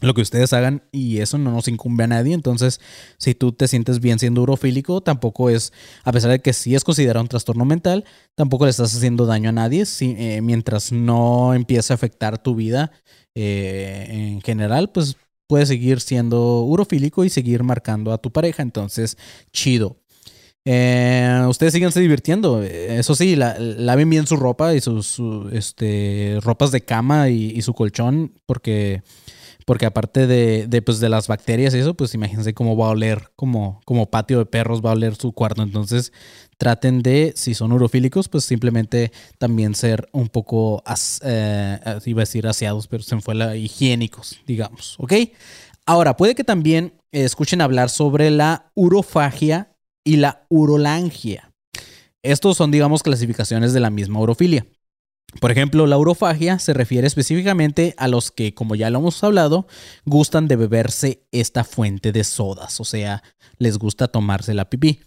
lo 0.00 0.14
que 0.14 0.22
ustedes 0.22 0.52
hagan 0.52 0.84
y 0.92 1.18
eso 1.18 1.38
no 1.38 1.50
nos 1.50 1.68
incumbe 1.68 2.04
a 2.04 2.06
nadie. 2.06 2.34
Entonces, 2.34 2.80
si 3.18 3.34
tú 3.34 3.52
te 3.52 3.68
sientes 3.68 4.00
bien 4.00 4.18
siendo 4.18 4.42
urofílico, 4.42 5.00
tampoco 5.00 5.50
es, 5.50 5.72
a 6.04 6.12
pesar 6.12 6.30
de 6.30 6.40
que 6.40 6.52
sí 6.52 6.74
es 6.74 6.84
considerado 6.84 7.22
un 7.22 7.28
trastorno 7.28 7.64
mental, 7.64 8.04
tampoco 8.34 8.64
le 8.64 8.70
estás 8.70 8.94
haciendo 8.94 9.26
daño 9.26 9.48
a 9.48 9.52
nadie 9.52 9.86
si, 9.86 10.14
eh, 10.18 10.40
mientras 10.40 10.92
no 10.92 11.54
empiece 11.54 11.92
a 11.92 11.96
afectar 11.96 12.42
tu 12.42 12.54
vida 12.54 12.92
eh, 13.34 14.06
en 14.08 14.40
general, 14.40 14.90
pues 14.92 15.16
puedes 15.48 15.68
seguir 15.68 16.00
siendo 16.00 16.62
urofílico 16.62 17.24
y 17.24 17.30
seguir 17.30 17.62
marcando 17.64 18.12
a 18.12 18.18
tu 18.18 18.30
pareja. 18.30 18.62
Entonces, 18.62 19.16
chido. 19.52 19.96
Eh, 20.70 21.46
ustedes 21.48 21.72
síganse 21.72 21.98
divirtiendo. 21.98 22.62
Eso 22.62 23.14
sí, 23.14 23.36
laven 23.36 24.10
bien 24.10 24.26
su 24.26 24.36
ropa 24.36 24.74
y 24.74 24.82
sus 24.82 25.16
este, 25.50 26.38
ropas 26.42 26.72
de 26.72 26.82
cama 26.82 27.30
y, 27.30 27.62
su 27.62 27.72
colchón, 27.72 28.34
porque, 28.44 29.02
porque 29.64 29.86
aparte 29.86 30.26
de, 30.26 30.82
pues, 30.82 31.00
de 31.00 31.08
las 31.08 31.26
bacterias 31.26 31.74
y 31.74 31.78
eso, 31.78 31.94
pues 31.94 32.12
imagínense 32.12 32.52
cómo 32.52 32.76
va 32.76 32.88
a 32.88 32.90
oler, 32.90 33.30
como, 33.34 33.80
como 33.86 34.10
patio 34.10 34.40
de 34.40 34.44
perros 34.44 34.84
va 34.84 34.90
a 34.90 34.92
oler 34.92 35.14
su 35.14 35.32
cuarto. 35.32 35.62
Entonces, 35.62 36.12
traten 36.58 37.00
de, 37.00 37.32
si 37.34 37.54
son 37.54 37.72
urofílicos, 37.72 38.28
pues 38.28 38.44
simplemente 38.44 39.10
también 39.38 39.74
ser 39.74 40.06
un 40.12 40.28
poco, 40.28 40.82
eh, 41.22 41.78
iba 42.04 42.20
a 42.20 42.26
decir 42.26 42.46
aseados, 42.46 42.88
pero 42.88 43.02
se 43.02 43.18
fue 43.22 43.34
la 43.34 43.56
higiénicos, 43.56 44.38
digamos, 44.46 44.96
¿ok? 44.98 45.14
Ahora, 45.86 46.14
puede 46.18 46.34
que 46.34 46.44
también 46.44 46.92
escuchen 47.10 47.62
hablar 47.62 47.88
sobre 47.88 48.30
la 48.30 48.70
urofagia 48.74 49.67
y 50.08 50.16
la 50.16 50.46
urolangia. 50.48 51.52
Estos 52.22 52.56
son, 52.56 52.70
digamos, 52.70 53.02
clasificaciones 53.02 53.74
de 53.74 53.80
la 53.80 53.90
misma 53.90 54.20
urofilia. 54.20 54.64
Por 55.38 55.50
ejemplo, 55.50 55.86
la 55.86 55.98
urofagia 55.98 56.58
se 56.58 56.72
refiere 56.72 57.06
específicamente 57.06 57.94
a 57.98 58.08
los 58.08 58.30
que, 58.30 58.54
como 58.54 58.74
ya 58.74 58.88
lo 58.88 59.00
hemos 59.00 59.22
hablado, 59.22 59.66
gustan 60.06 60.48
de 60.48 60.56
beberse 60.56 61.26
esta 61.30 61.62
fuente 61.62 62.10
de 62.10 62.24
sodas, 62.24 62.80
o 62.80 62.86
sea, 62.86 63.22
les 63.58 63.76
gusta 63.76 64.08
tomarse 64.08 64.54
la 64.54 64.70
pipí. 64.70 65.00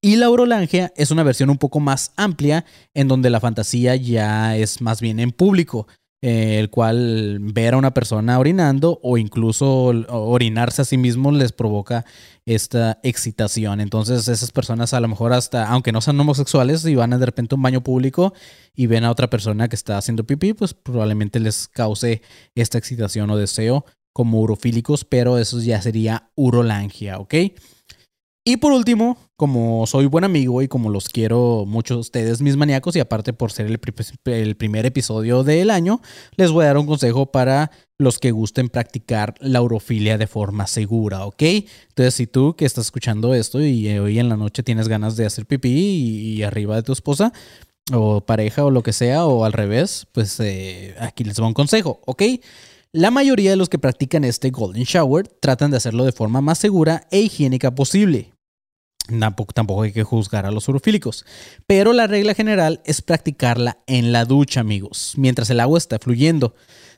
Y 0.00 0.16
la 0.16 0.28
urolangia 0.28 0.92
es 0.96 1.12
una 1.12 1.22
versión 1.22 1.48
un 1.48 1.58
poco 1.58 1.78
más 1.78 2.10
amplia 2.16 2.64
en 2.94 3.06
donde 3.06 3.30
la 3.30 3.38
fantasía 3.38 3.94
ya 3.94 4.56
es 4.56 4.80
más 4.80 5.00
bien 5.00 5.20
en 5.20 5.30
público. 5.30 5.86
Eh, 6.24 6.60
el 6.60 6.70
cual 6.70 7.40
ver 7.40 7.74
a 7.74 7.76
una 7.76 7.92
persona 7.92 8.38
orinando 8.38 9.00
o 9.02 9.18
incluso 9.18 9.86
orinarse 10.08 10.82
a 10.82 10.84
sí 10.84 10.96
mismo 10.96 11.32
les 11.32 11.50
provoca 11.50 12.04
esta 12.46 13.00
excitación. 13.02 13.80
Entonces 13.80 14.28
esas 14.28 14.52
personas 14.52 14.94
a 14.94 15.00
lo 15.00 15.08
mejor 15.08 15.32
hasta, 15.32 15.68
aunque 15.68 15.90
no 15.90 16.00
sean 16.00 16.20
homosexuales, 16.20 16.84
y 16.86 16.94
van 16.94 17.10
de 17.10 17.26
repente 17.26 17.54
a 17.54 17.56
un 17.56 17.62
baño 17.62 17.82
público 17.82 18.34
y 18.74 18.86
ven 18.86 19.02
a 19.02 19.10
otra 19.10 19.28
persona 19.28 19.68
que 19.68 19.74
está 19.74 19.98
haciendo 19.98 20.24
pipí, 20.24 20.54
pues 20.54 20.74
probablemente 20.74 21.40
les 21.40 21.66
cause 21.66 22.22
esta 22.54 22.78
excitación 22.78 23.28
o 23.30 23.36
deseo 23.36 23.84
como 24.12 24.40
urofílicos, 24.42 25.04
pero 25.04 25.38
eso 25.38 25.60
ya 25.60 25.82
sería 25.82 26.30
urolangia, 26.36 27.18
¿ok? 27.18 27.34
Y 28.44 28.56
por 28.56 28.72
último, 28.72 29.18
como 29.36 29.86
soy 29.86 30.06
buen 30.06 30.24
amigo 30.24 30.62
y 30.62 30.68
como 30.68 30.90
los 30.90 31.08
quiero 31.08 31.64
mucho 31.64 31.98
ustedes, 31.98 32.42
mis 32.42 32.56
maníacos, 32.56 32.96
y 32.96 33.00
aparte 33.00 33.32
por 33.32 33.52
ser 33.52 33.66
el, 33.66 34.56
primer 34.56 34.84
episodio 34.84 35.44
del 35.44 35.70
año, 35.70 36.00
les 36.36 36.50
voy 36.50 36.64
a 36.64 36.68
dar 36.68 36.78
un 36.78 36.86
consejo 36.86 37.26
para 37.26 37.70
los 37.98 38.18
que 38.18 38.32
gusten 38.32 38.68
practicar 38.68 39.36
la 39.38 39.62
urofilia 39.62 40.18
de 40.18 40.26
forma 40.26 40.66
segura, 40.66 41.24
¿ok? 41.24 41.42
Entonces, 41.90 42.14
si 42.14 42.26
tú 42.26 42.56
que 42.56 42.64
estás 42.64 42.86
escuchando 42.86 43.32
esto 43.32 43.62
y 43.62 43.88
hoy 43.96 44.18
en 44.18 44.28
la 44.28 44.36
noche 44.36 44.64
tienes 44.64 44.88
ganas 44.88 45.16
de 45.16 45.26
hacer 45.26 45.46
pipí 45.46 45.70
y, 46.36 46.42
arriba 46.42 46.74
de 46.74 46.82
tu 46.82 46.92
esposa, 46.92 47.32
o 47.92 48.22
pareja 48.22 48.64
o 48.64 48.72
lo 48.72 48.82
que 48.82 48.92
sea, 48.92 49.24
o 49.24 49.44
al 49.44 49.52
revés, 49.52 50.08
pues 50.10 50.40
eh, 50.40 50.96
aquí 50.98 51.22
les 51.22 51.40
va 51.40 51.46
un 51.46 51.54
consejo, 51.54 52.00
¿ok? 52.06 52.22
La 52.94 53.10
mayoría 53.10 53.48
de 53.48 53.56
los 53.56 53.70
que 53.70 53.78
practican 53.78 54.22
este 54.22 54.50
Golden 54.50 54.82
Shower 54.82 55.26
tratan 55.26 55.70
de 55.70 55.78
hacerlo 55.78 56.04
de 56.04 56.12
forma 56.12 56.42
más 56.42 56.58
segura 56.58 57.06
e 57.10 57.20
higiénica 57.20 57.74
posible. 57.74 58.34
Tampoco, 59.54 59.80
hay 59.80 59.92
que 59.92 60.02
juzgar 60.02 60.44
a 60.44 60.50
los 60.50 60.68
urofílicos. 60.68 61.24
Pero 61.66 61.94
la 61.94 62.06
regla 62.06 62.34
general 62.34 62.82
es 62.84 63.00
practicarla 63.00 63.78
en 63.86 64.12
la 64.12 64.26
ducha, 64.26 64.60
amigos, 64.60 65.14
mientras 65.16 65.48
el 65.48 65.60
agua 65.60 65.78
está 65.78 65.98
fluyendo. 65.98 66.54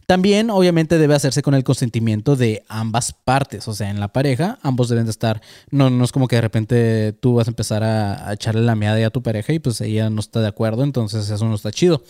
También, 0.09 0.50
obviamente, 0.50 0.98
debe 0.98 1.14
hacerse 1.14 1.42
con 1.42 1.54
el 1.54 1.62
consentimiento 1.62 2.35
de 2.35 2.64
ambas 2.66 3.12
partes, 3.12 3.68
o 3.68 3.72
sea, 3.72 3.88
en 3.88 4.00
la 4.00 4.12
pareja, 4.12 4.59
ambos 4.62 4.88
deben 4.88 5.04
de 5.04 5.12
estar. 5.12 5.42
No, 5.70 5.90
no 5.90 6.04
es 6.04 6.11
como 6.11 6.26
que 6.26 6.37
de 6.37 6.42
repente 6.42 7.12
tú 7.12 7.35
vas 7.35 7.46
a 7.46 7.52
empezar 7.52 7.85
a, 7.85 8.28
a 8.28 8.33
echarle 8.33 8.62
la 8.62 8.74
meada 8.74 9.07
a 9.07 9.11
tu 9.11 9.22
pareja 9.22 9.52
y 9.52 9.61
pues 9.61 9.80
ella 9.80 10.11
no 10.11 10.18
está 10.18 10.40
de 10.40 10.48
acuerdo, 10.48 10.83
entonces 10.83 11.30
eso 11.30 11.48
no 11.48 11.54
está 11.54 11.70
chido. 11.70 12.02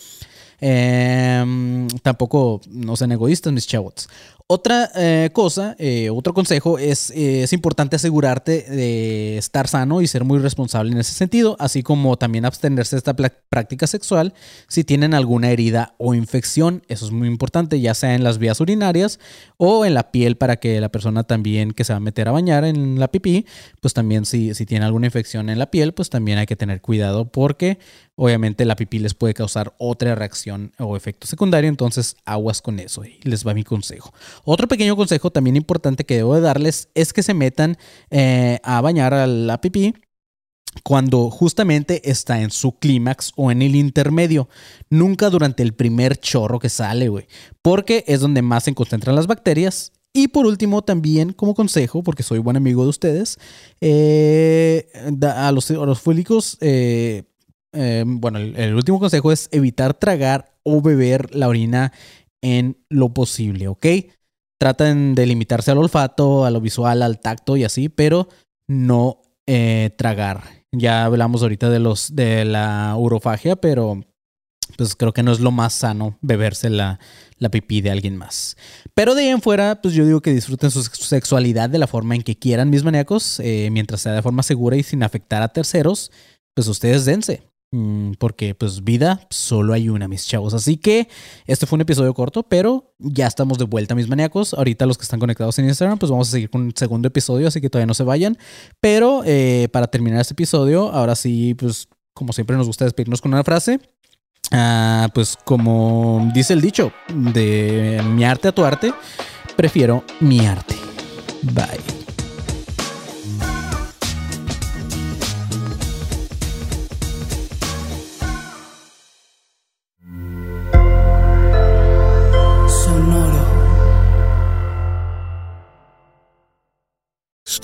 Em, 0.61 1.87
tampoco 2.01 2.61
no 2.69 2.95
sean 2.95 3.11
egoístas, 3.11 3.53
mis 3.53 3.67
chavos. 3.67 4.07
Otra 4.47 4.91
eh, 4.93 5.31
cosa, 5.33 5.75
eh, 5.79 6.11
otro 6.11 6.35
consejo 6.35 6.77
es, 6.77 7.09
eh, 7.09 7.41
es 7.41 7.51
importante 7.51 7.95
asegurarte 7.95 8.61
de 8.61 9.39
estar 9.39 9.67
sano 9.67 10.01
y 10.01 10.07
ser 10.07 10.23
muy 10.23 10.37
responsable 10.37 10.91
en 10.91 10.99
ese 10.99 11.13
sentido, 11.13 11.55
así 11.57 11.81
como 11.81 12.15
también 12.15 12.45
abstenerse 12.45 12.95
de 12.95 12.99
esta 12.99 13.15
práctica 13.15 13.87
sexual 13.87 14.35
si 14.67 14.83
tienen 14.83 15.15
alguna 15.15 15.49
herida 15.49 15.95
o 15.97 16.13
infección. 16.13 16.83
Eso 16.89 17.07
es 17.07 17.11
muy 17.11 17.27
importante, 17.27 17.81
ya 17.81 17.95
sea 17.95 18.13
en 18.13 18.23
las 18.23 18.37
vías 18.37 18.61
urinarias 18.61 19.19
o 19.57 19.83
en 19.83 19.95
la 19.95 20.11
piel 20.11 20.37
para 20.37 20.57
que 20.57 20.79
la 20.79 20.89
persona 20.89 21.23
también 21.23 21.71
que 21.71 21.83
se 21.83 21.93
va 21.93 21.97
a 21.97 22.01
meter 22.01 22.27
a 22.27 22.31
bañar 22.31 22.65
en 22.65 22.99
la 22.99 23.07
pipí, 23.07 23.47
pues 23.81 23.95
también 23.95 24.25
si, 24.25 24.53
si 24.53 24.67
tiene 24.67 24.85
alguna 24.85 25.07
infección 25.07 25.49
en 25.49 25.57
la 25.57 25.71
piel, 25.71 25.95
pues 25.95 26.11
también 26.11 26.37
hay 26.37 26.45
que 26.45 26.55
tener 26.55 26.81
cuidado 26.81 27.25
porque 27.31 27.79
obviamente 28.15 28.63
la 28.65 28.75
pipí 28.75 28.99
les 28.99 29.13
puede 29.13 29.33
causar 29.33 29.73
otra 29.77 30.13
reacción 30.15 30.71
o 30.77 30.95
efecto 30.95 31.27
secundario, 31.27 31.67
entonces 31.67 32.15
aguas 32.25 32.61
con 32.61 32.79
eso 32.79 33.03
y 33.03 33.19
les 33.23 33.45
va 33.45 33.55
mi 33.55 33.63
consejo. 33.63 34.13
Otro 34.43 34.67
pequeño 34.67 34.95
consejo 34.95 35.31
también 35.31 35.55
importante 35.55 36.05
que 36.05 36.17
debo 36.17 36.35
de 36.35 36.41
darles 36.41 36.89
es 36.93 37.13
que 37.13 37.23
se 37.23 37.33
metan 37.33 37.77
eh, 38.09 38.59
a 38.63 38.81
bañar 38.81 39.13
a 39.13 39.27
la 39.27 39.61
pipí 39.61 39.93
cuando 40.83 41.29
justamente 41.29 42.09
está 42.09 42.41
en 42.41 42.51
su 42.51 42.77
clímax 42.77 43.31
o 43.35 43.51
en 43.51 43.61
el 43.61 43.75
intermedio. 43.75 44.49
Nunca 44.89 45.29
durante 45.29 45.63
el 45.63 45.73
primer 45.73 46.17
chorro 46.17 46.59
que 46.59 46.69
sale, 46.69 47.09
güey. 47.09 47.27
Porque 47.61 48.03
es 48.07 48.19
donde 48.19 48.41
más 48.41 48.65
se 48.65 48.73
concentran 48.73 49.15
las 49.15 49.27
bacterias. 49.27 49.93
Y 50.13 50.29
por 50.29 50.45
último, 50.45 50.81
también 50.81 51.33
como 51.33 51.55
consejo, 51.55 52.01
porque 52.01 52.23
soy 52.23 52.39
buen 52.39 52.55
amigo 52.55 52.83
de 52.83 52.89
ustedes, 52.89 53.37
eh, 53.81 54.87
a, 55.21 55.51
los, 55.51 55.69
a 55.71 55.95
fólicos, 55.95 56.57
eh, 56.61 57.23
bueno, 58.05 58.39
el 58.39 58.75
último 58.75 58.97
consejo 58.99 59.33
es 59.33 59.49
evitar 59.51 59.93
tragar 59.93 60.55
o 60.63 60.81
beber 60.81 61.35
la 61.35 61.49
orina 61.49 61.91
en 62.41 62.77
lo 62.89 63.13
posible, 63.13 63.67
¿ok? 63.67 63.85
Tratan 64.57 65.15
de 65.15 65.25
limitarse 65.25 65.71
al 65.71 65.77
olfato, 65.77 66.45
a 66.45 66.51
lo 66.51 66.61
visual, 66.61 67.01
al 67.01 67.19
tacto 67.19 67.57
y 67.57 67.63
así, 67.63 67.89
pero 67.89 68.29
no 68.67 69.21
eh, 69.47 69.91
tragar. 69.97 70.43
Ya 70.71 71.05
hablamos 71.05 71.41
ahorita 71.41 71.69
de 71.69 71.79
los 71.79 72.15
de 72.15 72.45
la 72.45 72.95
urofagia, 72.97 73.55
pero 73.55 74.01
pues 74.77 74.95
creo 74.95 75.13
que 75.13 75.23
no 75.23 75.31
es 75.31 75.39
lo 75.39 75.51
más 75.51 75.73
sano 75.73 76.17
beberse 76.21 76.69
la, 76.69 76.99
la 77.37 77.49
pipí 77.49 77.81
de 77.81 77.91
alguien 77.91 78.17
más. 78.17 78.57
Pero 78.93 79.15
de 79.15 79.23
ahí 79.23 79.29
en 79.29 79.41
fuera, 79.41 79.81
pues 79.81 79.93
yo 79.93 80.05
digo 80.05 80.21
que 80.21 80.33
disfruten 80.33 80.71
su 80.71 80.83
sexualidad 80.83 81.69
de 81.69 81.77
la 81.77 81.87
forma 81.87 82.15
en 82.15 82.23
que 82.23 82.37
quieran 82.37 82.69
mis 82.69 82.83
maníacos, 82.83 83.39
eh, 83.39 83.69
mientras 83.71 84.01
sea 84.01 84.13
de 84.13 84.21
forma 84.21 84.43
segura 84.43 84.75
y 84.75 84.83
sin 84.83 85.03
afectar 85.03 85.41
a 85.41 85.49
terceros, 85.49 86.11
pues 86.53 86.67
ustedes 86.67 87.05
dense. 87.05 87.43
Mm, 87.75 88.13
porque 88.19 88.55
pues 88.55 88.85
vida 88.85 89.27
solo 89.29 89.73
hay 89.73 89.89
una, 89.89 90.07
mis 90.07 90.25
chavos. 90.25 90.53
Así 90.53 90.77
que 90.77 91.09
este 91.45 91.65
fue 91.65 91.75
un 91.75 91.81
episodio 91.81 92.13
corto, 92.13 92.43
pero 92.43 92.93
ya 92.99 93.27
estamos 93.27 93.57
de 93.57 93.65
vuelta, 93.65 93.95
mis 93.95 94.07
maníacos. 94.07 94.53
Ahorita 94.53 94.85
los 94.85 94.97
que 94.97 95.03
están 95.03 95.19
conectados 95.19 95.59
en 95.59 95.65
Instagram, 95.65 95.97
pues 95.97 96.09
vamos 96.09 96.29
a 96.29 96.31
seguir 96.31 96.49
con 96.49 96.61
un 96.61 96.73
segundo 96.73 97.09
episodio, 97.09 97.49
así 97.49 97.59
que 97.59 97.69
todavía 97.69 97.87
no 97.87 97.93
se 97.93 98.03
vayan. 98.03 98.37
Pero 98.79 99.23
eh, 99.25 99.67
para 99.73 99.87
terminar 99.87 100.21
este 100.21 100.33
episodio, 100.33 100.89
ahora 100.89 101.15
sí, 101.15 101.53
pues 101.55 101.89
como 102.13 102.31
siempre 102.31 102.55
nos 102.55 102.67
gusta 102.67 102.85
despedirnos 102.85 103.19
con 103.19 103.33
una 103.33 103.43
frase. 103.43 103.81
Ah, 104.51 105.09
pues 105.13 105.37
como 105.43 106.31
dice 106.33 106.53
el 106.53 106.61
dicho, 106.61 106.93
de 107.09 108.01
mi 108.13 108.23
arte 108.23 108.47
a 108.47 108.51
tu 108.53 108.63
arte, 108.63 108.93
prefiero 109.57 110.05
mi 110.21 110.45
arte. 110.45 110.75
Bye. 111.41 112.04